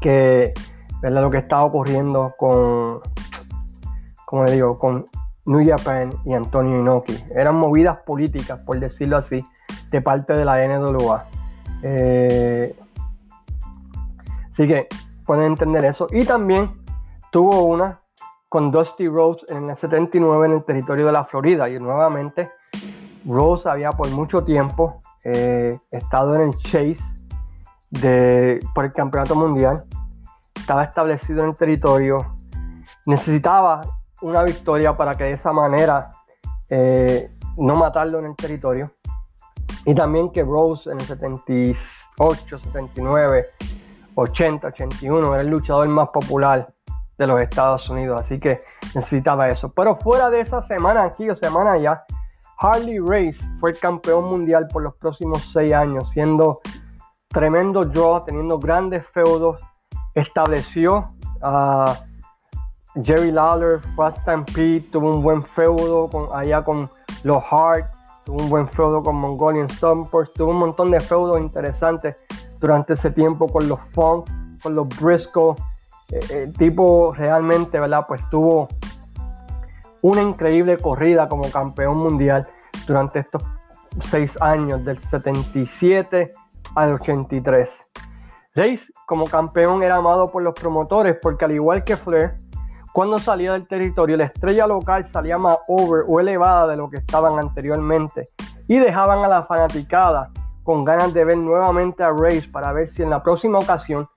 [0.00, 0.54] que
[1.02, 1.20] ¿verdad?
[1.20, 3.00] lo que estaba ocurriendo con,
[4.24, 5.04] como digo, con
[5.44, 7.22] New Japan y Antonio Inoki.
[7.34, 9.44] Eran movidas políticas, por decirlo así,
[9.92, 11.24] de parte de la NWA.
[11.82, 12.74] Eh,
[14.52, 14.86] Así que
[15.24, 16.06] pueden entender eso.
[16.10, 16.72] Y también
[17.30, 18.00] tuvo una
[18.48, 21.68] con Dusty Rhodes en el 79 en el territorio de la Florida.
[21.70, 22.50] Y nuevamente,
[23.26, 27.02] Rose había por mucho tiempo eh, estado en el chase
[27.90, 29.84] de, por el campeonato mundial.
[30.54, 32.34] Estaba establecido en el territorio.
[33.06, 33.80] Necesitaba
[34.20, 36.12] una victoria para que de esa manera
[36.68, 38.92] eh, no matarlo en el territorio.
[39.84, 43.46] Y también que Rose en el 78, 79,
[44.14, 46.72] 80, 81 era el luchador más popular
[47.18, 48.20] de los Estados Unidos.
[48.20, 48.62] Así que
[48.94, 49.70] necesitaba eso.
[49.70, 52.04] Pero fuera de esa semana aquí o semana ya,
[52.58, 56.60] Harley Race fue el campeón mundial por los próximos seis años, siendo
[57.28, 59.60] tremendo draw, teniendo grandes feudos.
[60.14, 61.06] Estableció
[61.40, 61.96] a
[63.02, 66.90] Jerry Lawler, Fast Stampede, tuvo un buen feudo con, allá con
[67.24, 67.91] los Hart,
[68.24, 72.24] tuvo un buen feudo con Mongolian Stompers, tuvo un montón de feudos interesantes
[72.60, 74.28] durante ese tiempo con los Funk,
[74.62, 75.56] con los Briscoe.
[76.10, 78.04] el eh, eh, tipo realmente, ¿verdad?
[78.06, 78.68] Pues tuvo
[80.02, 82.46] una increíble corrida como campeón mundial
[82.86, 83.42] durante estos
[84.00, 86.32] seis años, del 77
[86.74, 87.70] al 83.
[88.54, 92.36] Reis como campeón era amado por los promotores porque al igual que Flair,
[92.92, 96.98] cuando salía del territorio, la estrella local salía más over o elevada de lo que
[96.98, 98.28] estaban anteriormente
[98.68, 100.30] y dejaban a la fanaticada
[100.62, 104.08] con ganas de ver nuevamente a Reis para ver si en la próxima ocasión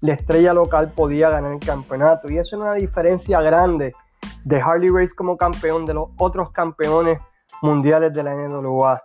[0.00, 2.30] la estrella local podía ganar el campeonato.
[2.30, 3.94] Y eso es una diferencia grande
[4.44, 7.20] de Harley Race como campeón de los otros campeones
[7.60, 9.02] mundiales de la NWA.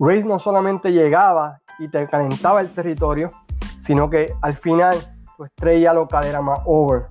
[0.00, 3.30] Race no solamente llegaba y te calentaba el territorio,
[3.80, 4.96] sino que al final
[5.36, 7.06] tu estrella local era más over.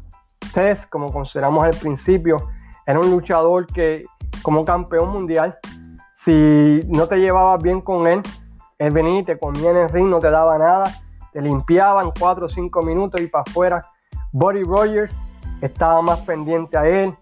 [0.89, 2.37] Como consideramos al principio,
[2.85, 4.01] era un luchador que
[4.41, 5.55] como campeón mundial,
[6.25, 8.23] si no te llevabas bien con él,
[8.79, 10.85] él venía y te comía en el ring, no te daba nada,
[11.31, 13.85] te limpiaban 4 o 5 minutos y para afuera.
[14.31, 15.15] Buddy Rogers
[15.61, 17.15] estaba más pendiente a él,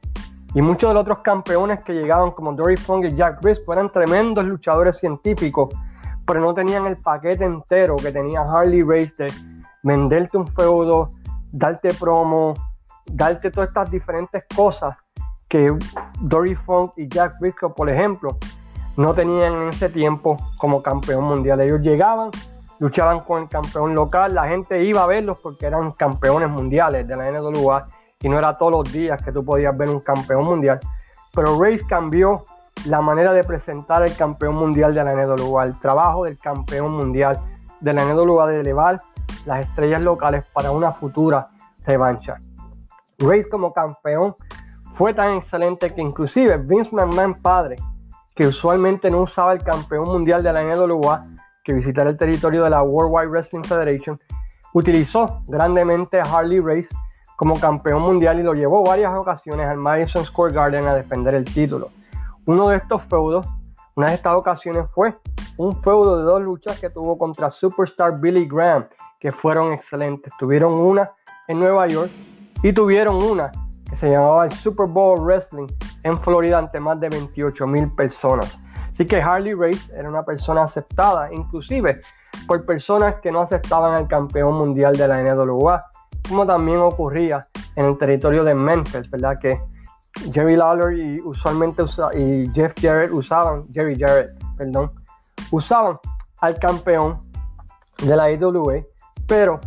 [0.54, 3.92] y muchos de los otros campeones que llegaban, como Dory Funk y Jack Briscoe, eran
[3.92, 5.76] tremendos luchadores científicos,
[6.26, 9.28] pero no tenían el paquete entero que tenía Harley Race de
[9.84, 11.10] venderte un feudo,
[11.52, 12.54] darte promo,
[13.06, 14.96] darte todas estas diferentes cosas
[15.48, 15.72] que
[16.22, 18.38] Dory Funk y Jack Briscoe, por ejemplo,
[18.98, 21.62] no tenían en ese tiempo como campeón mundial.
[21.62, 22.32] Ellos llegaban,
[22.80, 27.16] luchaban con el campeón local, la gente iba a verlos porque eran campeones mundiales de
[27.16, 27.88] la NWA
[28.22, 30.80] y no era todos los días que tú podías ver un campeón mundial.
[31.34, 32.44] Pero Race cambió
[32.86, 37.40] la manera de presentar el campeón mundial de la NWA, el trabajo del campeón mundial
[37.82, 39.02] de la NWA de elevar
[39.46, 41.50] las estrellas locales para una futura
[41.86, 42.38] revancha.
[43.20, 44.36] Race como campeón
[44.96, 47.76] fue tan excelente que inclusive Vince McMahon padre,
[48.36, 51.28] que usualmente no usaba el campeón mundial de la NWA,
[51.64, 54.20] que visitara el territorio de la World Wide Wrestling Federation,
[54.74, 56.90] utilizó grandemente a Harley Race
[57.36, 61.46] como campeón mundial y lo llevó varias ocasiones al Madison Square Garden a defender el
[61.46, 61.90] título.
[62.46, 63.46] Uno de estos feudos,
[63.96, 65.18] una de estas ocasiones fue
[65.58, 68.88] un feudo de dos luchas que tuvo contra Superstar Billy Graham,
[69.20, 70.32] que fueron excelentes.
[70.38, 71.12] Tuvieron una
[71.48, 72.12] en Nueva York
[72.64, 73.52] y tuvieron una
[73.90, 75.68] que se llamaba el Super Bowl Wrestling
[76.04, 78.58] en Florida ante más de 28 mil personas.
[78.92, 82.00] Así que Harley Race era una persona aceptada, inclusive
[82.48, 85.84] por personas que no aceptaban al campeón mundial de la NWA
[86.28, 89.38] como también ocurría en el territorio de Memphis, ¿verdad?
[89.40, 89.60] Que
[90.32, 91.84] Jerry Lawler y usualmente
[92.16, 94.92] y Jeff Jarrett usaban, Jerry Jarrett, perdón,
[95.52, 96.00] usaban
[96.42, 97.18] al campeón
[98.04, 98.82] de la IWA,
[99.28, 99.60] pero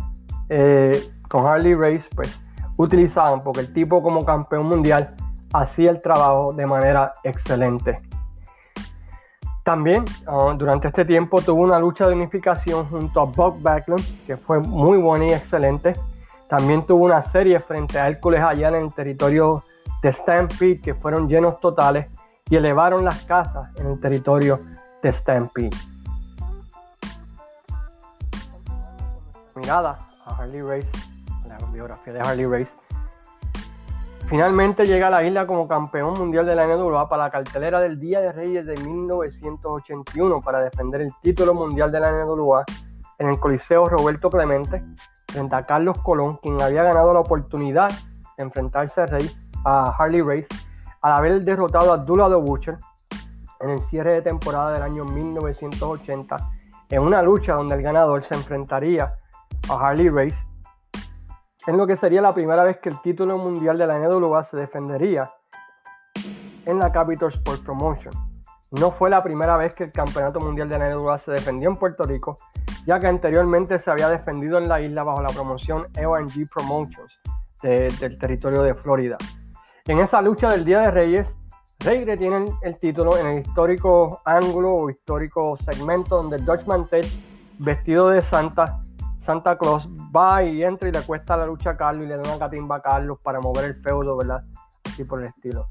[0.49, 2.41] eh, con Harley Race, pues
[2.79, 5.13] utilizaban, porque el tipo como campeón mundial
[5.53, 7.97] hacía el trabajo de manera excelente.
[9.65, 14.37] También ah, durante este tiempo tuvo una lucha de unificación junto a Buck Backlund, que
[14.37, 15.93] fue muy buena y excelente.
[16.47, 19.63] También tuvo una serie frente a Hércules allá en el territorio
[20.01, 22.07] de Stampede que fueron llenos totales
[22.49, 24.57] y elevaron las casas en el territorio
[25.03, 25.69] de Stampede.
[29.55, 30.89] Mirada a Harley Race,
[31.71, 32.73] biografía de Harley Race.
[34.29, 37.99] Finalmente llega a la isla como campeón mundial de la NWA para la cartelera del
[37.99, 42.63] Día de Reyes de 1981 para defender el título mundial de la NWA
[43.17, 44.83] en el Coliseo Roberto Clemente
[45.27, 47.89] frente a Carlos Colón, quien había ganado la oportunidad
[48.37, 49.29] de enfrentarse a, Rey,
[49.65, 50.47] a Harley Race
[51.01, 52.77] al haber derrotado a Abdullah the Butcher
[53.61, 56.37] en el cierre de temporada del año 1980
[56.89, 59.15] en una lucha donde el ganador se enfrentaría
[59.69, 60.37] a Harley Race
[61.67, 64.57] en lo que sería la primera vez que el título mundial de la NWA se
[64.57, 65.31] defendería
[66.65, 68.13] en la Capital Sports Promotion.
[68.71, 71.77] No fue la primera vez que el campeonato mundial de la NWA se defendió en
[71.77, 72.37] Puerto Rico,
[72.85, 77.19] ya que anteriormente se había defendido en la isla bajo la promoción EONG Promotions
[77.61, 79.17] del territorio de Florida.
[79.85, 81.35] En esa lucha del Día de Reyes,
[81.79, 87.05] Rey retiene el título en el histórico ángulo o histórico segmento donde Dutch Mantel,
[87.57, 88.81] vestido de Santa,
[89.29, 92.23] Santa Claus, va y entra y le cuesta la lucha a Carlos y le da
[92.23, 94.43] una catimba a Carlos para mover el feudo, ¿verdad?
[94.83, 95.67] Así por el estilo.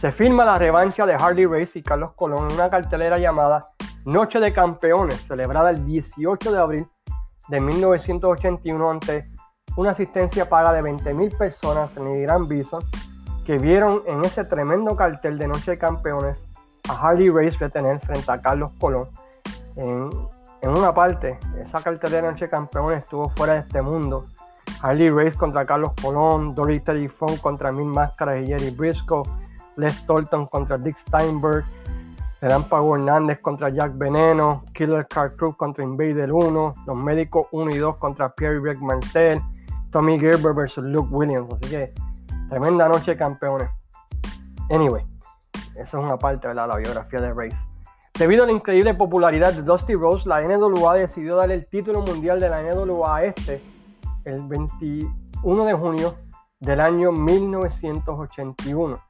[0.00, 3.64] Se firma la revancha de Harley Race y Carlos Colón en una cartelera llamada
[4.04, 6.86] Noche de Campeones, celebrada el 18 de abril
[7.48, 9.28] de 1981 ante
[9.76, 12.84] una asistencia paga de 20.000 personas en el Gran Bison
[13.44, 16.46] que vieron en ese tremendo cartel de Noche de Campeones
[16.88, 19.08] a Harley Race retener frente a Carlos Colón.
[19.74, 20.08] En,
[20.68, 24.26] una parte, esa cartelera de Campeones estuvo fuera de este mundo.
[24.82, 29.22] Harley Race contra Carlos Colón, Dory Funk contra Mil Máscaras y Jerry Briscoe,
[29.76, 31.64] Les Thornton contra Dick Steinberg,
[32.68, 37.78] Pago Hernández contra Jack Veneno, Killer Car Crew contra Invader 1, Los Médicos 1 y
[37.78, 39.40] 2 contra Pierre Rick Martel,
[39.90, 41.52] Tommy Gerber versus Luke Williams.
[41.54, 41.92] Así que
[42.52, 43.70] Tremenda noche campeones.
[44.68, 45.02] Anyway,
[45.74, 47.71] eso es una parte de la biografía de Race.
[48.22, 52.38] Debido a la increíble popularidad de Dusty Rose, la NWA decidió darle el título mundial
[52.38, 53.60] de la NWA este
[54.24, 56.14] el 21 de junio
[56.60, 59.00] del año 1981.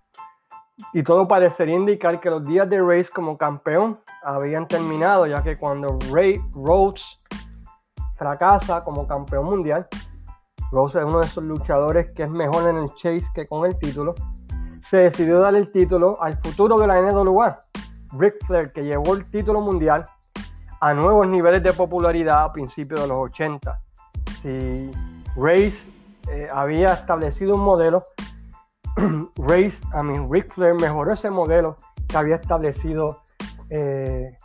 [0.94, 5.58] Y todo parecería indicar que los días de Race como campeón habían terminado, ya que
[5.58, 7.18] cuando Ray Rhodes
[8.16, 9.86] fracasa como campeón mundial,
[10.70, 13.78] Rose es uno de esos luchadores que es mejor en el chase que con el
[13.78, 14.14] título.
[14.80, 17.58] Se decidió dar el título al futuro de la NWA,
[18.12, 20.04] Ric Flair, que llevó el título mundial
[20.80, 23.80] a nuevos niveles de popularidad a principios de los 80.
[24.42, 24.90] Si
[25.36, 25.78] Race
[26.30, 28.02] eh, había establecido un modelo,
[29.36, 31.76] Race, I mean, Ric Flair mejoró ese modelo
[32.08, 33.22] que había establecido
[33.70, 34.36] eh,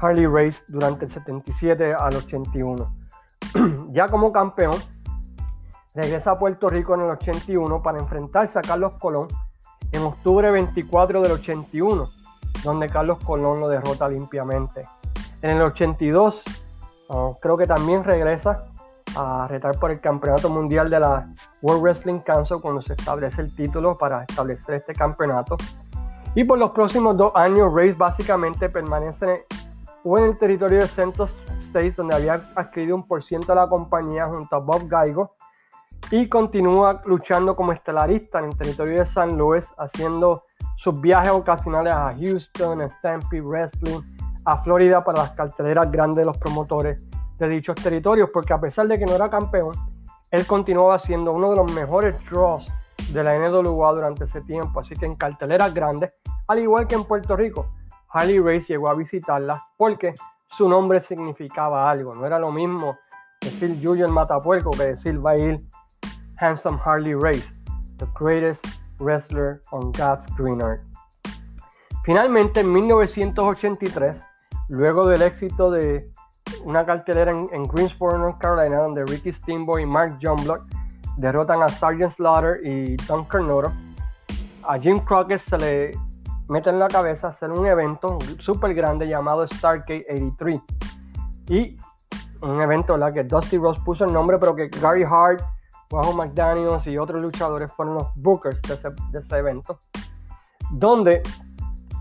[0.00, 2.96] Harley Race durante el 77 al 81.
[3.92, 4.74] ya como campeón,
[5.94, 9.28] regresa a Puerto Rico en el 81 para enfrentarse a Carlos Colón
[9.92, 12.10] en octubre 24 del 81,
[12.64, 14.84] donde Carlos Colón lo derrota limpiamente.
[15.40, 16.42] En el 82
[17.10, 18.64] ah, creo que también regresa
[19.16, 21.28] a retar por el Campeonato Mundial de la
[21.60, 25.56] World Wrestling Council cuando se establece el título para establecer este campeonato.
[26.34, 29.46] Y por los próximos dos años, Race básicamente permanece
[30.04, 31.28] o en el territorio de Central
[31.64, 35.34] States, donde había adquirido un por ciento de la compañía junto a Bob Gaigo,
[36.10, 40.44] y continúa luchando como estelarista en el territorio de San Luis, haciendo
[40.82, 44.00] sus viajes ocasionales a Houston, Stampede Wrestling,
[44.44, 47.06] a Florida para las carteleras grandes de los promotores
[47.38, 49.70] de dichos territorios, porque a pesar de que no era campeón,
[50.32, 52.68] él continuaba siendo uno de los mejores draws
[53.12, 56.14] de la NWA durante ese tiempo, así que en carteleras grandes,
[56.48, 57.70] al igual que en Puerto Rico,
[58.08, 60.14] Harley Race llegó a visitarla porque
[60.48, 62.96] su nombre significaba algo, no era lo mismo
[63.40, 65.64] decir Julio el Matapuerco que decir va a ir
[66.38, 67.54] Handsome Harley Race,
[67.98, 70.82] the greatest wrestler on God's green earth.
[72.04, 74.24] Finalmente, en 1983,
[74.68, 76.10] luego del éxito de
[76.64, 80.64] una cartelera en, Greensboro, North Carolina, donde Ricky Steamboat y Mark Block
[81.16, 83.72] derrotan a Sergeant Slaughter y Tom Carnoro,
[84.64, 85.92] a Jim Crockett se le
[86.48, 90.60] mete en la cabeza hacer un evento súper grande llamado Stargate 83.
[91.48, 91.76] Y
[92.40, 95.42] un evento la que Dusty Rose puso el nombre, pero que Gary Hart
[95.92, 98.74] bajo McDaniels y otros luchadores fueron los bookers de
[99.18, 99.78] ese, evento,
[100.70, 101.22] donde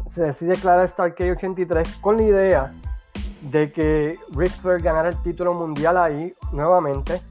[0.09, 2.73] se decide declarar Starcade 83 con la idea
[3.41, 7.21] de que Ric Flair ganara el título mundial ahí nuevamente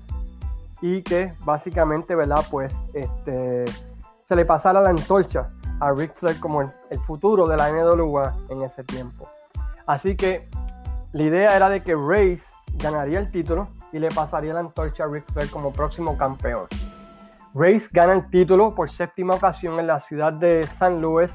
[0.83, 2.45] y que básicamente, ¿verdad?
[2.51, 3.65] Pues este,
[4.25, 5.49] se le pasara la antorcha
[5.81, 6.71] a Ric Flair como el,
[7.07, 9.29] futuro de la NWA en ese tiempo.
[9.87, 10.47] Así que
[11.13, 12.45] la idea era de que Race
[12.75, 16.67] ganaría el título y le pasaría la antorcha a Ric Flair como próximo campeón.
[17.55, 21.33] Race gana el título por séptima ocasión en la ciudad de San Luis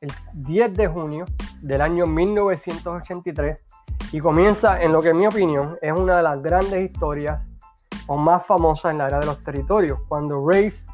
[0.00, 1.24] el 10 de junio
[1.60, 3.64] del año 1983
[4.12, 7.44] y comienza en lo que en mi opinión es una de las grandes historias
[8.06, 10.84] o más famosas en la era de los territorios, cuando Race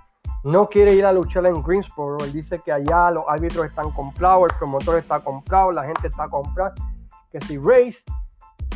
[0.44, 4.50] no quiere ir a luchar en Greensboro, él dice que allá los árbitros están comprados,
[4.50, 6.74] el promotor está comprado, la gente está comprada,
[7.30, 8.02] que si Race,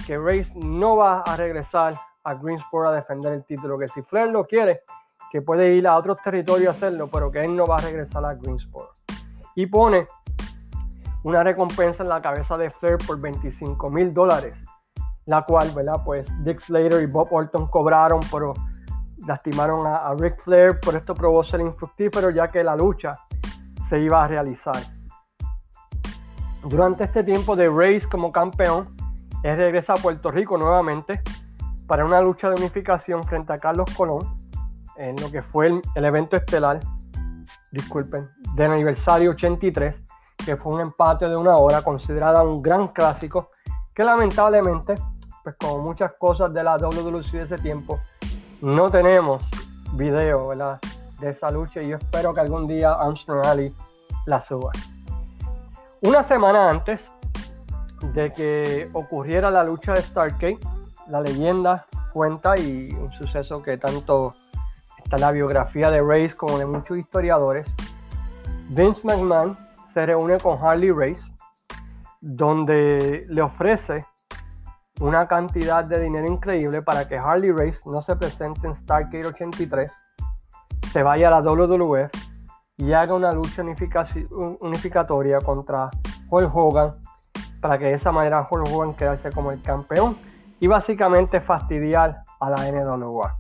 [0.06, 1.94] que Race no va a regresar
[2.26, 4.82] a Greensboro a defender el título, que si Flair lo quiere,
[5.30, 8.24] que puede ir a otros territorios a hacerlo, pero que él no va a regresar
[8.24, 8.90] a Greensboro.
[9.54, 10.06] Y pone
[11.22, 14.58] una recompensa en la cabeza de Flair por 25 mil dólares,
[15.24, 16.02] la cual, ¿verdad?
[16.04, 18.54] Pues Dick Slater y Bob Orton cobraron, pero
[19.24, 23.12] lastimaron a, a Ric Flair, por esto probó ser infructífero ya que la lucha
[23.88, 24.76] se iba a realizar.
[26.64, 28.96] Durante este tiempo de Race como campeón,
[29.44, 31.22] Él regresa a Puerto Rico nuevamente
[31.86, 34.36] para una lucha de unificación frente a Carlos Colón
[34.96, 36.80] en lo que fue el, evento estelar,
[37.70, 39.94] disculpen, del aniversario 83,
[40.44, 43.50] que fue un empate de una hora, considerada un gran clásico,
[43.94, 44.94] que lamentablemente,
[45.42, 48.00] pues como muchas cosas de la WWC de ese tiempo,
[48.62, 49.42] no tenemos
[49.92, 50.50] video
[51.20, 53.74] de esa lucha y yo espero que algún día Armstrong Ali
[54.24, 54.72] la suba.
[56.02, 57.12] Una semana antes
[58.12, 60.58] de que ocurriera la lucha de Stargate,
[61.08, 64.34] la leyenda cuenta y un suceso que tanto
[65.02, 67.66] está en la biografía de Race como de muchos historiadores.
[68.68, 69.56] Vince McMahon
[69.92, 71.22] se reúne con Harley Race,
[72.20, 74.04] donde le ofrece
[75.00, 79.92] una cantidad de dinero increíble para que Harley Race no se presente en Stargate 83,
[80.90, 82.10] se vaya a la WWF
[82.78, 83.62] y haga una lucha
[84.60, 85.90] unificatoria contra
[86.30, 86.96] Hulk Hogan
[87.60, 90.16] para que de esa manera Hulk Hogan quedase como el campeón
[90.60, 93.38] y básicamente fastidiar a la NWA.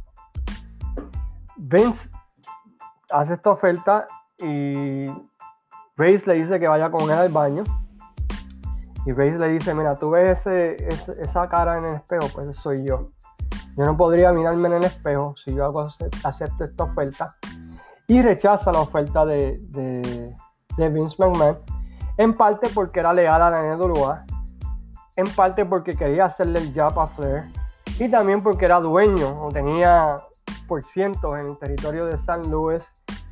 [1.56, 2.10] Vince
[3.10, 4.06] hace esta oferta
[4.38, 5.06] y
[5.96, 7.62] Race le dice que vaya con él al baño.
[9.06, 13.10] Y Race le dice, mira, tú ves esa cara en el espejo, pues soy yo.
[13.76, 15.88] Yo no podría mirarme en el espejo si yo hago,
[16.24, 17.28] acepto esta oferta.
[18.08, 19.58] Y rechaza la oferta de,
[20.76, 21.58] de Vince McMahon.
[22.18, 24.24] En parte porque era leal a la NWA
[25.16, 27.44] en parte porque quería hacerle el job a Flair
[27.98, 30.14] y también porque era dueño o tenía
[30.68, 32.84] por ciento en el territorio de San Luis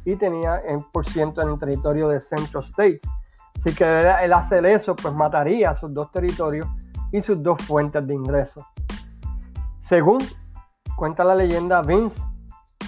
[0.05, 3.03] y tenía en por ciento en el territorio de Central States.
[3.59, 3.85] Así que
[4.23, 6.67] él hacer eso, pues mataría sus dos territorios
[7.13, 8.65] y sus dos fuentes de ingresos.
[9.83, 10.19] Según
[10.97, 12.21] cuenta la leyenda, Vince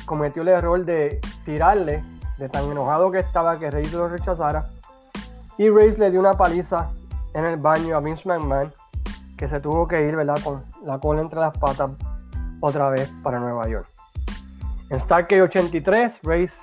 [0.05, 2.05] cometió el error de tirarle
[2.38, 4.68] de tan enojado que estaba que Reyes lo rechazara
[5.59, 6.90] y Reyes le dio una paliza
[7.34, 8.72] en el baño a Vince McMahon
[9.37, 10.39] que se tuvo que ir, ¿verdad?
[10.43, 11.91] Con la cola entre las patas
[12.61, 13.89] otra vez para Nueva York.
[14.91, 16.55] En Stargate 83, Race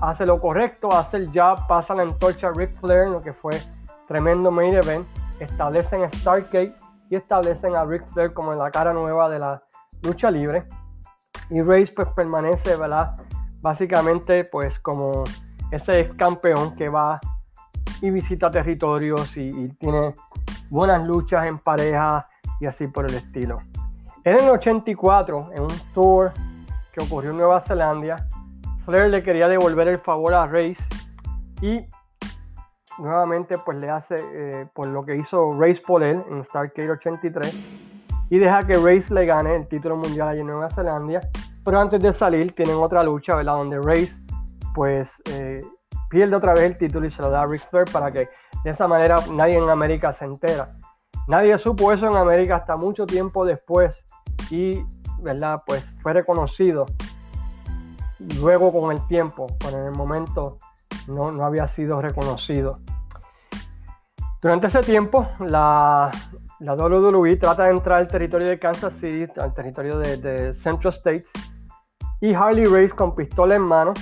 [0.00, 3.60] hace lo correcto, hace el jab, pasa la antorcha a Ric Flair, lo que fue
[4.06, 5.06] tremendo main event.
[5.40, 6.74] Establecen Stargate
[7.10, 9.62] y establecen a Ric Flair como la cara nueva de la
[10.02, 10.66] lucha libre.
[11.50, 13.14] Y Race pues permanece, ¿verdad?
[13.60, 15.24] Básicamente pues como
[15.70, 17.18] ese ex campeón que va
[18.00, 20.14] y visita territorios y tiene
[20.70, 22.28] buenas luchas en pareja
[22.60, 23.58] y así por el estilo.
[24.24, 26.32] En el 84, en un tour
[26.92, 28.26] que ocurrió en Nueva Zelanda,
[28.84, 30.82] Flair le quería devolver el favor a Race
[31.60, 31.86] y
[32.98, 37.86] nuevamente pues le hace eh, por lo que hizo Race por él en Starcade 83
[38.30, 41.20] y deja que Race le gane el título mundial allí en Nueva Zelanda.
[41.64, 43.54] Pero antes de salir tienen otra lucha, ¿verdad?
[43.54, 44.12] Donde Race
[44.74, 45.62] pues eh,
[46.08, 48.28] pierde otra vez el título y se lo da a Ric Flair para que
[48.64, 50.76] de esa manera nadie en América se entera.
[51.26, 54.04] Nadie supo eso en América hasta mucho tiempo después
[54.50, 54.82] y,
[55.20, 55.62] ¿verdad?
[55.66, 56.86] Pues fue reconocido
[58.40, 60.58] luego con el tiempo, pero en el momento
[61.06, 62.78] no, no había sido reconocido.
[64.40, 66.10] Durante ese tiempo, la,
[66.60, 70.94] la WWE trata de entrar al territorio de Kansas City, al territorio de, de Central
[70.94, 71.32] States,
[72.20, 73.94] y Harley Race con pistola en mano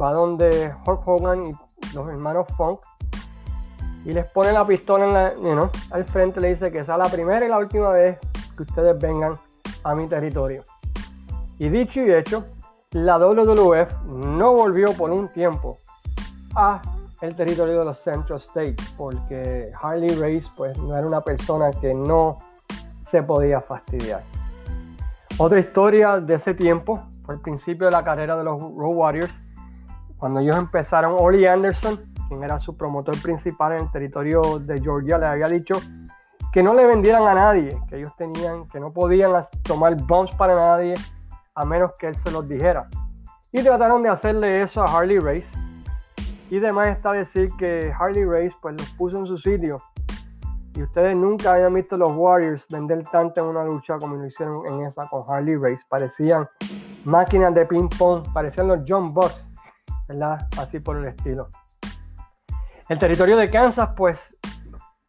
[0.00, 2.80] va donde Hulk Hogan y los hermanos Funk
[4.04, 7.44] y les pone la pistola en la, al frente, le dice que sea la primera
[7.44, 8.18] y la última vez
[8.56, 9.34] que ustedes vengan
[9.82, 10.62] a mi territorio.
[11.58, 12.44] Y dicho y hecho,
[12.90, 15.78] la WWF no volvió por un tiempo
[16.54, 16.82] a
[17.20, 21.94] el territorio de los Central States porque Harley Race pues no era una persona que
[21.94, 22.36] no
[23.10, 24.22] se podía fastidiar.
[25.38, 29.32] Otra historia de ese tiempo fue el principio de la carrera de los Road Warriors
[30.18, 35.26] cuando ellos empezaron Ollie Anderson era su promotor principal en el territorio de Georgia, le
[35.26, 35.74] había dicho
[36.52, 39.32] que no le vendieran a nadie, que ellos tenían, que no podían
[39.62, 40.94] tomar bombs para nadie
[41.54, 42.88] a menos que él se los dijera.
[43.52, 45.46] Y trataron de hacerle eso a Harley Race.
[46.50, 49.82] Y además está decir que Harley Race pues los puso en su sitio.
[50.74, 54.66] Y ustedes nunca habían visto los Warriors vender tanto en una lucha como lo hicieron
[54.66, 55.84] en esa con Harley Race.
[55.88, 56.48] Parecían
[57.04, 59.48] máquinas de ping pong, parecían los John Bucks.
[60.58, 61.48] Así por el estilo.
[62.88, 64.18] El territorio de Kansas, pues,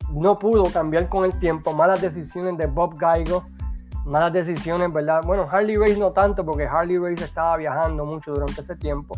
[0.09, 1.73] no pudo cambiar con el tiempo.
[1.73, 3.43] Malas decisiones de Bob Geigo,
[4.05, 5.21] malas decisiones, ¿verdad?
[5.25, 9.15] Bueno, Harley Race no tanto, porque Harley Race estaba viajando mucho durante ese tiempo.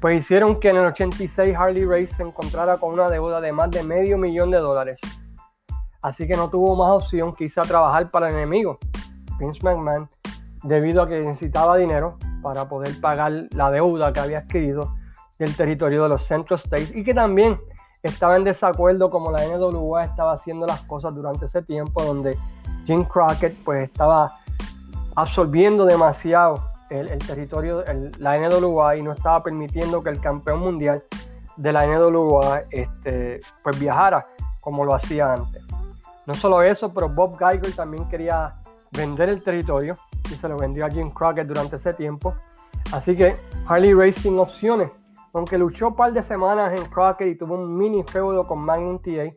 [0.00, 3.70] Pues hicieron que en el 86 Harley Race se encontrara con una deuda de más
[3.70, 5.00] de medio millón de dólares.
[6.02, 8.78] Así que no tuvo más opción que irse a trabajar para el enemigo,
[9.38, 10.08] Vince McMahon,
[10.64, 14.97] debido a que necesitaba dinero para poder pagar la deuda que había adquirido
[15.38, 17.58] del territorio de los Central States y que también
[18.02, 22.38] estaba en desacuerdo como la NWA estaba haciendo las cosas durante ese tiempo donde
[22.86, 24.38] Jim Crockett pues estaba
[25.16, 31.02] absorbiendo demasiado el, territorio, el, la NWA y no estaba permitiendo que el campeón mundial
[31.56, 34.26] de la NWA este, pues viajara
[34.60, 35.62] como lo hacía antes.
[36.26, 38.54] No solo eso, pero Bob Geiger también quería
[38.92, 39.96] vender el territorio
[40.30, 42.34] y se lo vendió a Jim Crockett durante ese tiempo.
[42.92, 43.36] Así que
[43.66, 44.90] Harley Racing opciones.
[45.38, 48.98] Aunque luchó un par de semanas en Crockett y tuvo un mini feudo con Magnum
[48.98, 49.32] TA,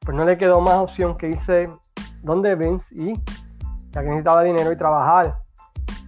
[0.00, 1.70] pues no le quedó más opción que irse
[2.22, 3.12] donde Vince y
[3.90, 5.36] ya que necesitaba dinero y trabajar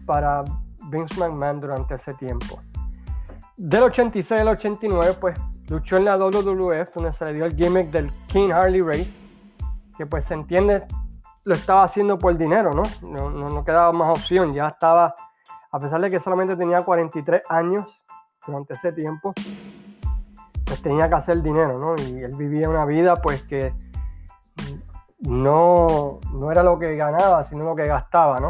[0.07, 0.45] para
[0.91, 2.59] Vince McMahon durante ese tiempo.
[3.59, 7.91] Del 86 al 89, pues luchó en la WWF, donde se le dio el gimmick
[7.91, 9.12] del King Harley Race,
[9.99, 10.87] que pues se entiende
[11.45, 12.83] lo estaba haciendo por dinero, ¿no?
[13.03, 15.14] No, no, quedaba más opción, ya estaba,
[15.70, 18.03] a pesar de que solamente tenía 43 años
[18.49, 19.34] durante ese tiempo,
[20.64, 21.94] pues tenía que hacer dinero, ¿no?
[22.03, 23.72] Y él vivía una vida pues que
[25.20, 28.49] no, no era lo que ganaba, sino lo que gastaba, ¿no?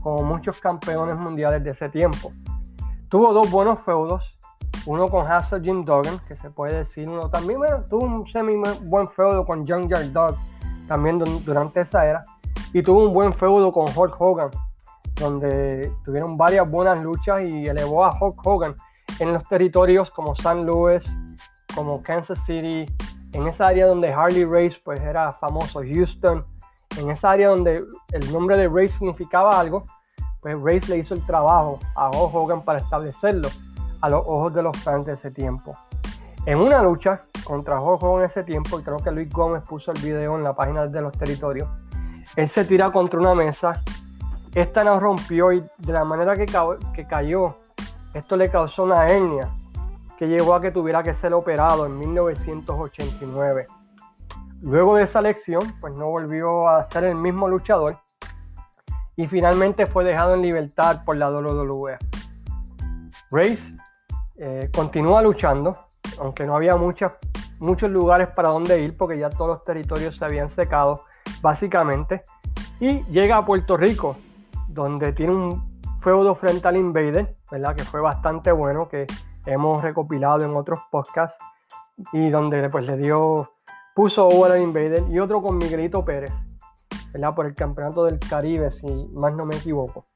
[0.00, 2.32] Como muchos campeones mundiales de ese tiempo.
[3.08, 4.38] Tuvo dos buenos feudos,
[4.86, 8.54] uno con Hassel Jim Duggan, que se puede decir, uno también bueno, tuvo un semi
[8.82, 10.36] buen feudo con Junkyard Dog,
[10.86, 12.22] también durante esa era,
[12.72, 14.50] y tuvo un buen feudo con Hulk Hogan,
[15.16, 18.74] donde tuvieron varias buenas luchas y elevó a Hulk Hogan
[19.20, 21.04] en los territorios como San Luis,
[21.74, 22.84] como Kansas City,
[23.32, 26.44] en esa área donde Harley Race pues era famoso, Houston,
[26.98, 29.86] en esa área donde el nombre de Race significaba algo,
[30.40, 33.48] pues Race le hizo el trabajo a Hulk Hogan para establecerlo
[34.00, 35.72] a los ojos de los fans de ese tiempo.
[36.46, 40.00] En una lucha contra Hulk Hogan ese tiempo, y creo que Luis Gómez puso el
[40.00, 41.68] video en la página de los territorios,
[42.36, 43.82] él se tira contra una mesa,
[44.54, 46.46] esta no rompió y de la manera que
[47.06, 47.59] cayó,
[48.14, 49.48] esto le causó una hernia
[50.18, 53.66] que llevó a que tuviera que ser operado en 1989.
[54.62, 57.96] Luego de esa lección, pues no volvió a ser el mismo luchador
[59.16, 61.96] y finalmente fue dejado en libertad por la WWE.
[63.30, 63.76] Race
[64.36, 65.86] eh, continúa luchando,
[66.18, 70.48] aunque no había muchos lugares para donde ir porque ya todos los territorios se habían
[70.48, 71.04] secado,
[71.40, 72.22] básicamente,
[72.80, 74.16] y llega a Puerto Rico,
[74.68, 75.69] donde tiene un
[76.00, 77.76] feudo frente al Invader, ¿verdad?
[77.76, 79.06] Que fue bastante bueno, que
[79.46, 81.38] hemos recopilado en otros podcasts
[82.12, 83.50] y donde pues le dio,
[83.94, 86.32] puso over al Invader y otro con Miguelito Pérez,
[87.12, 87.34] ¿verdad?
[87.34, 90.06] Por el campeonato del Caribe, si más no me equivoco.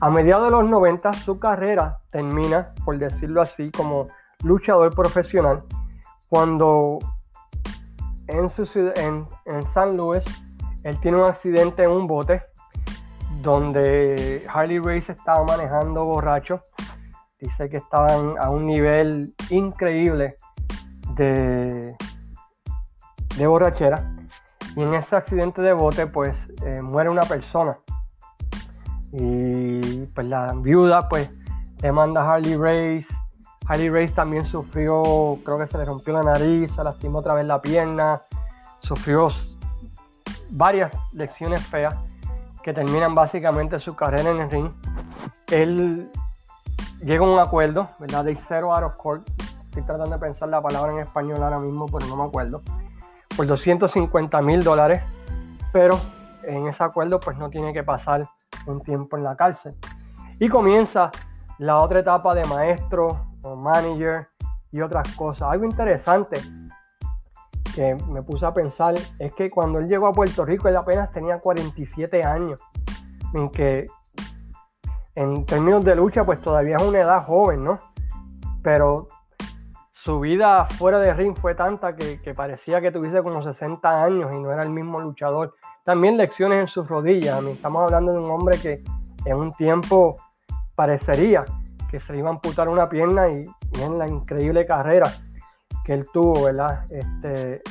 [0.00, 4.08] A mediados de los 90 su carrera termina, por decirlo así, como
[4.42, 5.62] luchador profesional,
[6.28, 6.98] cuando
[8.26, 8.48] en,
[8.96, 10.24] en, en San Luis
[10.84, 12.42] él tiene un accidente en un bote
[13.42, 16.62] donde Harley Race estaba manejando borracho
[17.40, 20.36] dice que estaban a un nivel increíble
[21.14, 21.96] de,
[23.38, 24.16] borrachera.
[24.76, 27.78] Y en ese accidente de bote, pues eh, muere una persona.
[29.12, 31.30] Y pues la viuda, pues,
[31.78, 33.08] demanda a Harley Race.
[33.66, 37.46] Harley Race también sufrió, creo que se le rompió la nariz, se lastimó otra vez
[37.46, 38.22] la pierna,
[38.80, 39.28] sufrió
[40.50, 41.96] varias lecciones feas
[42.62, 44.70] que terminan básicamente su carrera en el ring.
[45.50, 46.10] Él
[47.02, 48.24] llega un acuerdo, ¿verdad?
[48.24, 49.28] De cero out of court.
[49.38, 52.60] Estoy tratando de pensar la palabra en español ahora mismo, pero no me acuerdo.
[53.36, 55.02] Por 250 mil dólares,
[55.72, 55.98] pero
[56.42, 58.28] en ese acuerdo pues no tiene que pasar
[58.66, 59.74] un tiempo en la cárcel.
[60.38, 61.10] Y comienza
[61.58, 64.28] la otra etapa de maestro o manager
[64.72, 65.50] y otras cosas.
[65.50, 66.40] Algo interesante
[67.74, 71.10] que me puse a pensar es que cuando él llegó a Puerto Rico él apenas
[71.12, 72.60] tenía 47 años,
[73.34, 73.86] en que
[75.14, 77.80] en términos de lucha, pues todavía es una edad joven, ¿no?
[78.62, 79.08] Pero
[79.92, 84.38] su vida fuera de ring fue tanta que, parecía que tuviese como 60 años y
[84.38, 85.54] no era el mismo luchador.
[85.84, 87.42] También lecciones en sus rodillas.
[87.44, 88.82] estamos hablando de un hombre que
[89.26, 90.16] en un tiempo
[90.74, 91.44] parecería
[91.90, 93.42] que se iba a amputar una pierna y,
[93.80, 95.10] en la increíble carrera
[95.84, 96.84] que él tuvo, ¿verdad?
[96.90, 97.62] Este,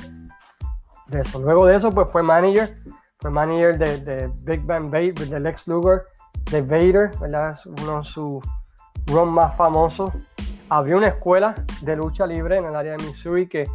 [1.07, 1.39] de eso.
[1.39, 2.77] Luego de eso, pues fue manager,
[3.19, 6.03] fue manager de, de Big Bang Babe, de Lex Luger,
[6.51, 7.59] de Vader, ¿verdad?
[7.65, 8.43] uno de sus
[9.07, 10.11] run más famosos.
[10.69, 13.67] Abrió una escuela de lucha libre en el área de Missouri que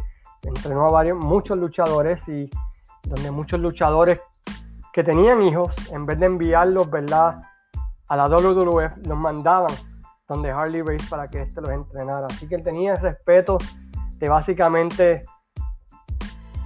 [0.43, 2.49] entrenó a varios, muchos luchadores y
[3.03, 4.21] donde muchos luchadores
[4.93, 7.41] que tenían hijos, en vez de enviarlos, ¿verdad?
[8.07, 9.71] A la WWF, los mandaban
[10.27, 12.27] donde Harley Race para que éste los entrenara.
[12.27, 13.57] Así que él tenía respeto
[14.19, 15.25] de básicamente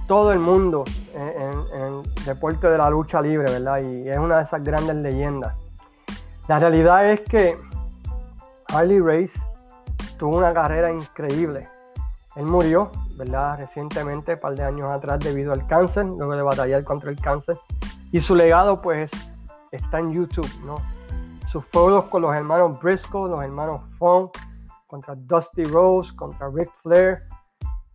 [0.06, 0.84] todo el mundo
[1.14, 3.78] en, el deporte de la lucha libre, ¿verdad?
[3.80, 5.54] Y es una de esas grandes leyendas.
[6.48, 7.56] La realidad es que
[8.68, 9.38] Harley Race
[10.18, 11.68] tuvo una carrera increíble.
[12.36, 13.58] Él murió, ¿verdad?
[13.58, 17.56] Recientemente, un par de años atrás, debido al cáncer, luego de batallar contra el cáncer.
[18.12, 19.10] Y su legado pues
[19.70, 20.76] está en YouTube, ¿no?
[21.52, 24.36] Sus feudos con los hermanos Briscoe, los hermanos Funk,
[24.88, 27.22] contra Dusty Rose, contra Ric Flair,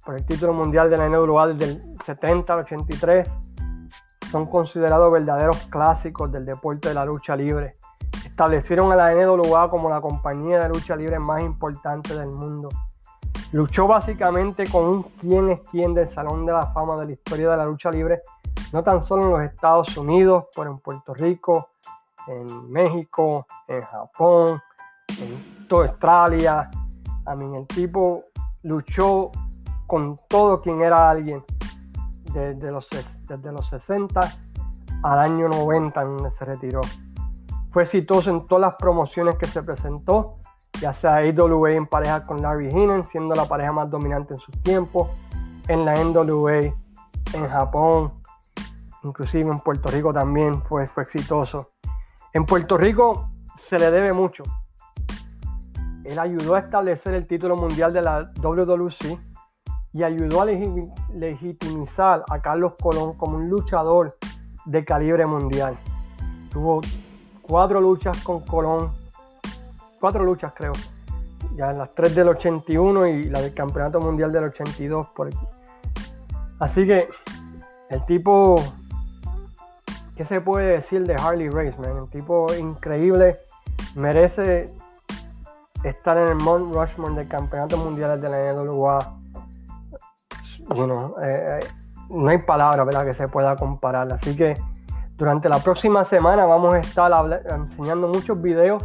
[0.05, 3.29] por el título mundial de la NWA desde el 70 al 83,
[4.31, 7.77] son considerados verdaderos clásicos del deporte de la lucha libre.
[8.23, 12.69] Establecieron a la NWA como la compañía de lucha libre más importante del mundo.
[13.51, 17.49] Luchó básicamente con un quién es quién del Salón de la Fama de la historia
[17.51, 18.21] de la lucha libre,
[18.73, 21.69] no tan solo en los Estados Unidos, pero en Puerto Rico,
[22.27, 24.61] en México, en Japón,
[25.19, 26.69] en toda Australia.
[27.25, 28.25] A mí el tipo
[28.63, 29.31] luchó
[29.87, 31.43] con todo quien era alguien
[32.33, 32.87] desde los,
[33.27, 34.19] desde los 60
[35.03, 36.81] al año 90 en donde se retiró.
[37.71, 40.37] Fue exitoso en todas las promociones que se presentó,
[40.79, 44.61] ya sea AWA en pareja con Larry Heenan, siendo la pareja más dominante en sus
[44.63, 45.09] tiempos,
[45.67, 46.59] en la NWA,
[47.33, 48.13] en Japón,
[49.03, 51.71] inclusive en Puerto Rico también fue, fue exitoso.
[52.33, 53.29] En Puerto Rico
[53.59, 54.43] se le debe mucho.
[56.03, 59.34] Él ayudó a establecer el título mundial de la WWC
[59.95, 64.17] y ayudó a legitimizar a Carlos Colón como un luchador
[64.65, 65.77] de calibre mundial.
[66.51, 66.81] Tuvo
[67.41, 68.91] cuatro luchas con Colón,
[70.01, 70.73] cuatro luchas creo,
[71.55, 75.07] ya las tres del 81 y la del Campeonato Mundial del 82.
[75.15, 75.29] Por
[76.59, 77.07] Así que
[77.89, 78.61] el tipo
[80.17, 81.95] ¿qué se puede decir de Harley Race, man?
[81.95, 83.39] Un tipo increíble,
[83.95, 84.73] merece
[85.85, 89.24] estar en el Mount Rushmore del Campeonato Mundial de la NWA.
[90.67, 91.67] Bueno, eh, eh,
[92.09, 93.05] no hay palabras ¿verdad?
[93.05, 94.11] que se pueda comparar.
[94.11, 94.55] Así que
[95.17, 97.11] durante la próxima semana vamos a estar
[97.49, 98.83] enseñando muchos videos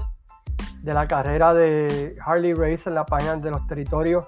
[0.82, 4.26] de la carrera de Harley Race en la página de los territorios.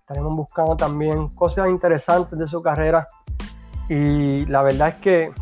[0.00, 3.06] Estaremos buscando también cosas interesantes de su carrera.
[3.88, 5.32] Y la verdad es que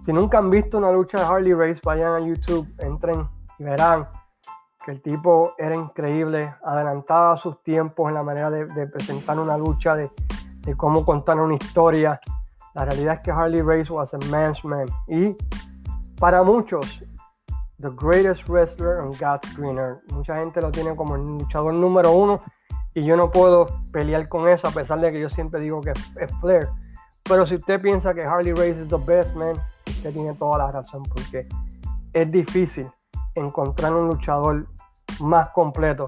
[0.00, 3.26] si nunca han visto una lucha de Harley Race, vayan a YouTube, entren
[3.58, 4.06] y verán
[4.84, 9.94] que el tipo era increíble, adelantaba sus tiempos en la manera de, presentar una lucha,
[9.94, 10.10] de,
[10.72, 12.18] cómo contar una historia.
[12.74, 14.86] La realidad es que Harley Race was a man's man.
[15.06, 15.36] Y
[16.18, 17.02] para muchos,
[17.80, 19.78] the greatest wrestler on God's green
[20.12, 22.40] Mucha gente lo tiene como el luchador número uno
[22.94, 25.90] y yo no puedo pelear con eso a pesar de que yo siempre digo que
[25.90, 26.68] es Flair.
[27.24, 29.54] Pero si usted piensa que Harley Race es the best man,
[29.86, 31.48] usted tiene toda la razón porque
[32.12, 32.88] es difícil
[33.34, 34.66] encontrar un luchador
[35.20, 36.06] más completo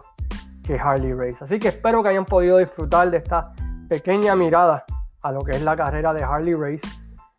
[0.63, 1.39] que Harley Race.
[1.41, 3.53] Así que espero que hayan podido disfrutar de esta
[3.89, 4.85] pequeña mirada
[5.23, 6.87] a lo que es la carrera de Harley Race,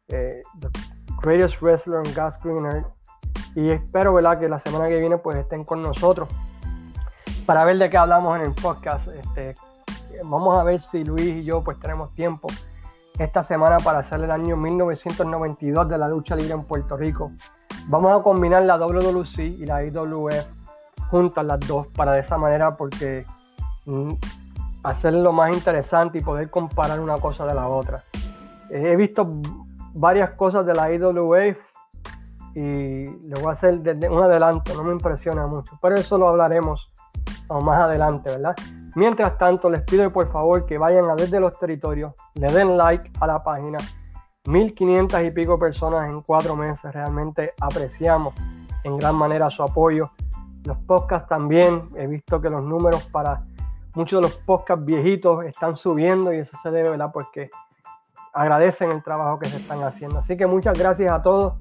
[0.10, 0.70] eh, the
[1.22, 2.86] greatest wrestler in Gas Green
[3.56, 4.40] Y espero ¿verdad?
[4.40, 6.30] que la semana que viene pues estén con nosotros
[7.46, 9.08] para ver de qué hablamos en el podcast.
[9.08, 9.56] Este,
[10.24, 12.50] vamos a ver si Luis y yo pues tenemos tiempo
[13.18, 17.32] esta semana para hacer el año 1992 de la lucha libre en Puerto Rico.
[17.88, 20.46] Vamos a combinar la WWC y la IWF
[21.10, 23.26] juntas las dos para de esa manera porque
[24.84, 28.04] hacerlo más interesante y poder comparar una cosa de la otra.
[28.70, 29.28] He visto
[29.94, 31.58] varias cosas de la IWF
[32.56, 36.30] y le voy a hacer desde un adelanto, no me impresiona mucho, pero eso lo
[36.30, 36.92] hablaremos
[37.50, 38.56] más adelante, ¿verdad?
[38.96, 43.12] Mientras tanto, les pido por favor que vayan a desde los territorios, le den like
[43.20, 43.78] a la página.
[44.48, 46.94] 1500 y pico personas en cuatro meses.
[46.94, 48.34] Realmente apreciamos
[48.84, 50.12] en gran manera su apoyo.
[50.64, 51.90] Los podcasts también.
[51.96, 53.44] He visto que los números para
[53.98, 57.10] muchos de los podcasts viejitos están subiendo y eso se debe, ¿verdad?
[57.12, 57.50] Porque
[58.32, 60.20] agradecen el trabajo que se están haciendo.
[60.20, 61.56] Así que muchas gracias a todos.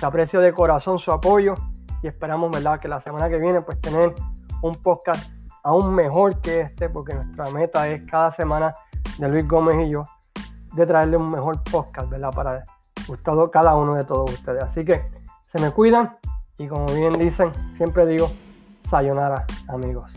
[0.00, 1.54] Se aprecio de corazón su apoyo
[2.02, 2.80] y esperamos, ¿verdad?
[2.80, 4.14] Que la semana que viene pues tener
[4.62, 5.30] un podcast
[5.62, 8.72] aún mejor que este, porque nuestra meta es cada semana
[9.18, 10.02] de Luis Gómez y yo
[10.72, 12.30] de traerle un mejor podcast, ¿verdad?
[12.34, 12.62] Para
[13.06, 14.64] gustado cada uno de todos ustedes.
[14.64, 15.04] Así que
[15.42, 16.16] se me cuidan
[16.56, 18.30] y como bien dicen, siempre digo,
[18.88, 20.13] sayonara, amigos.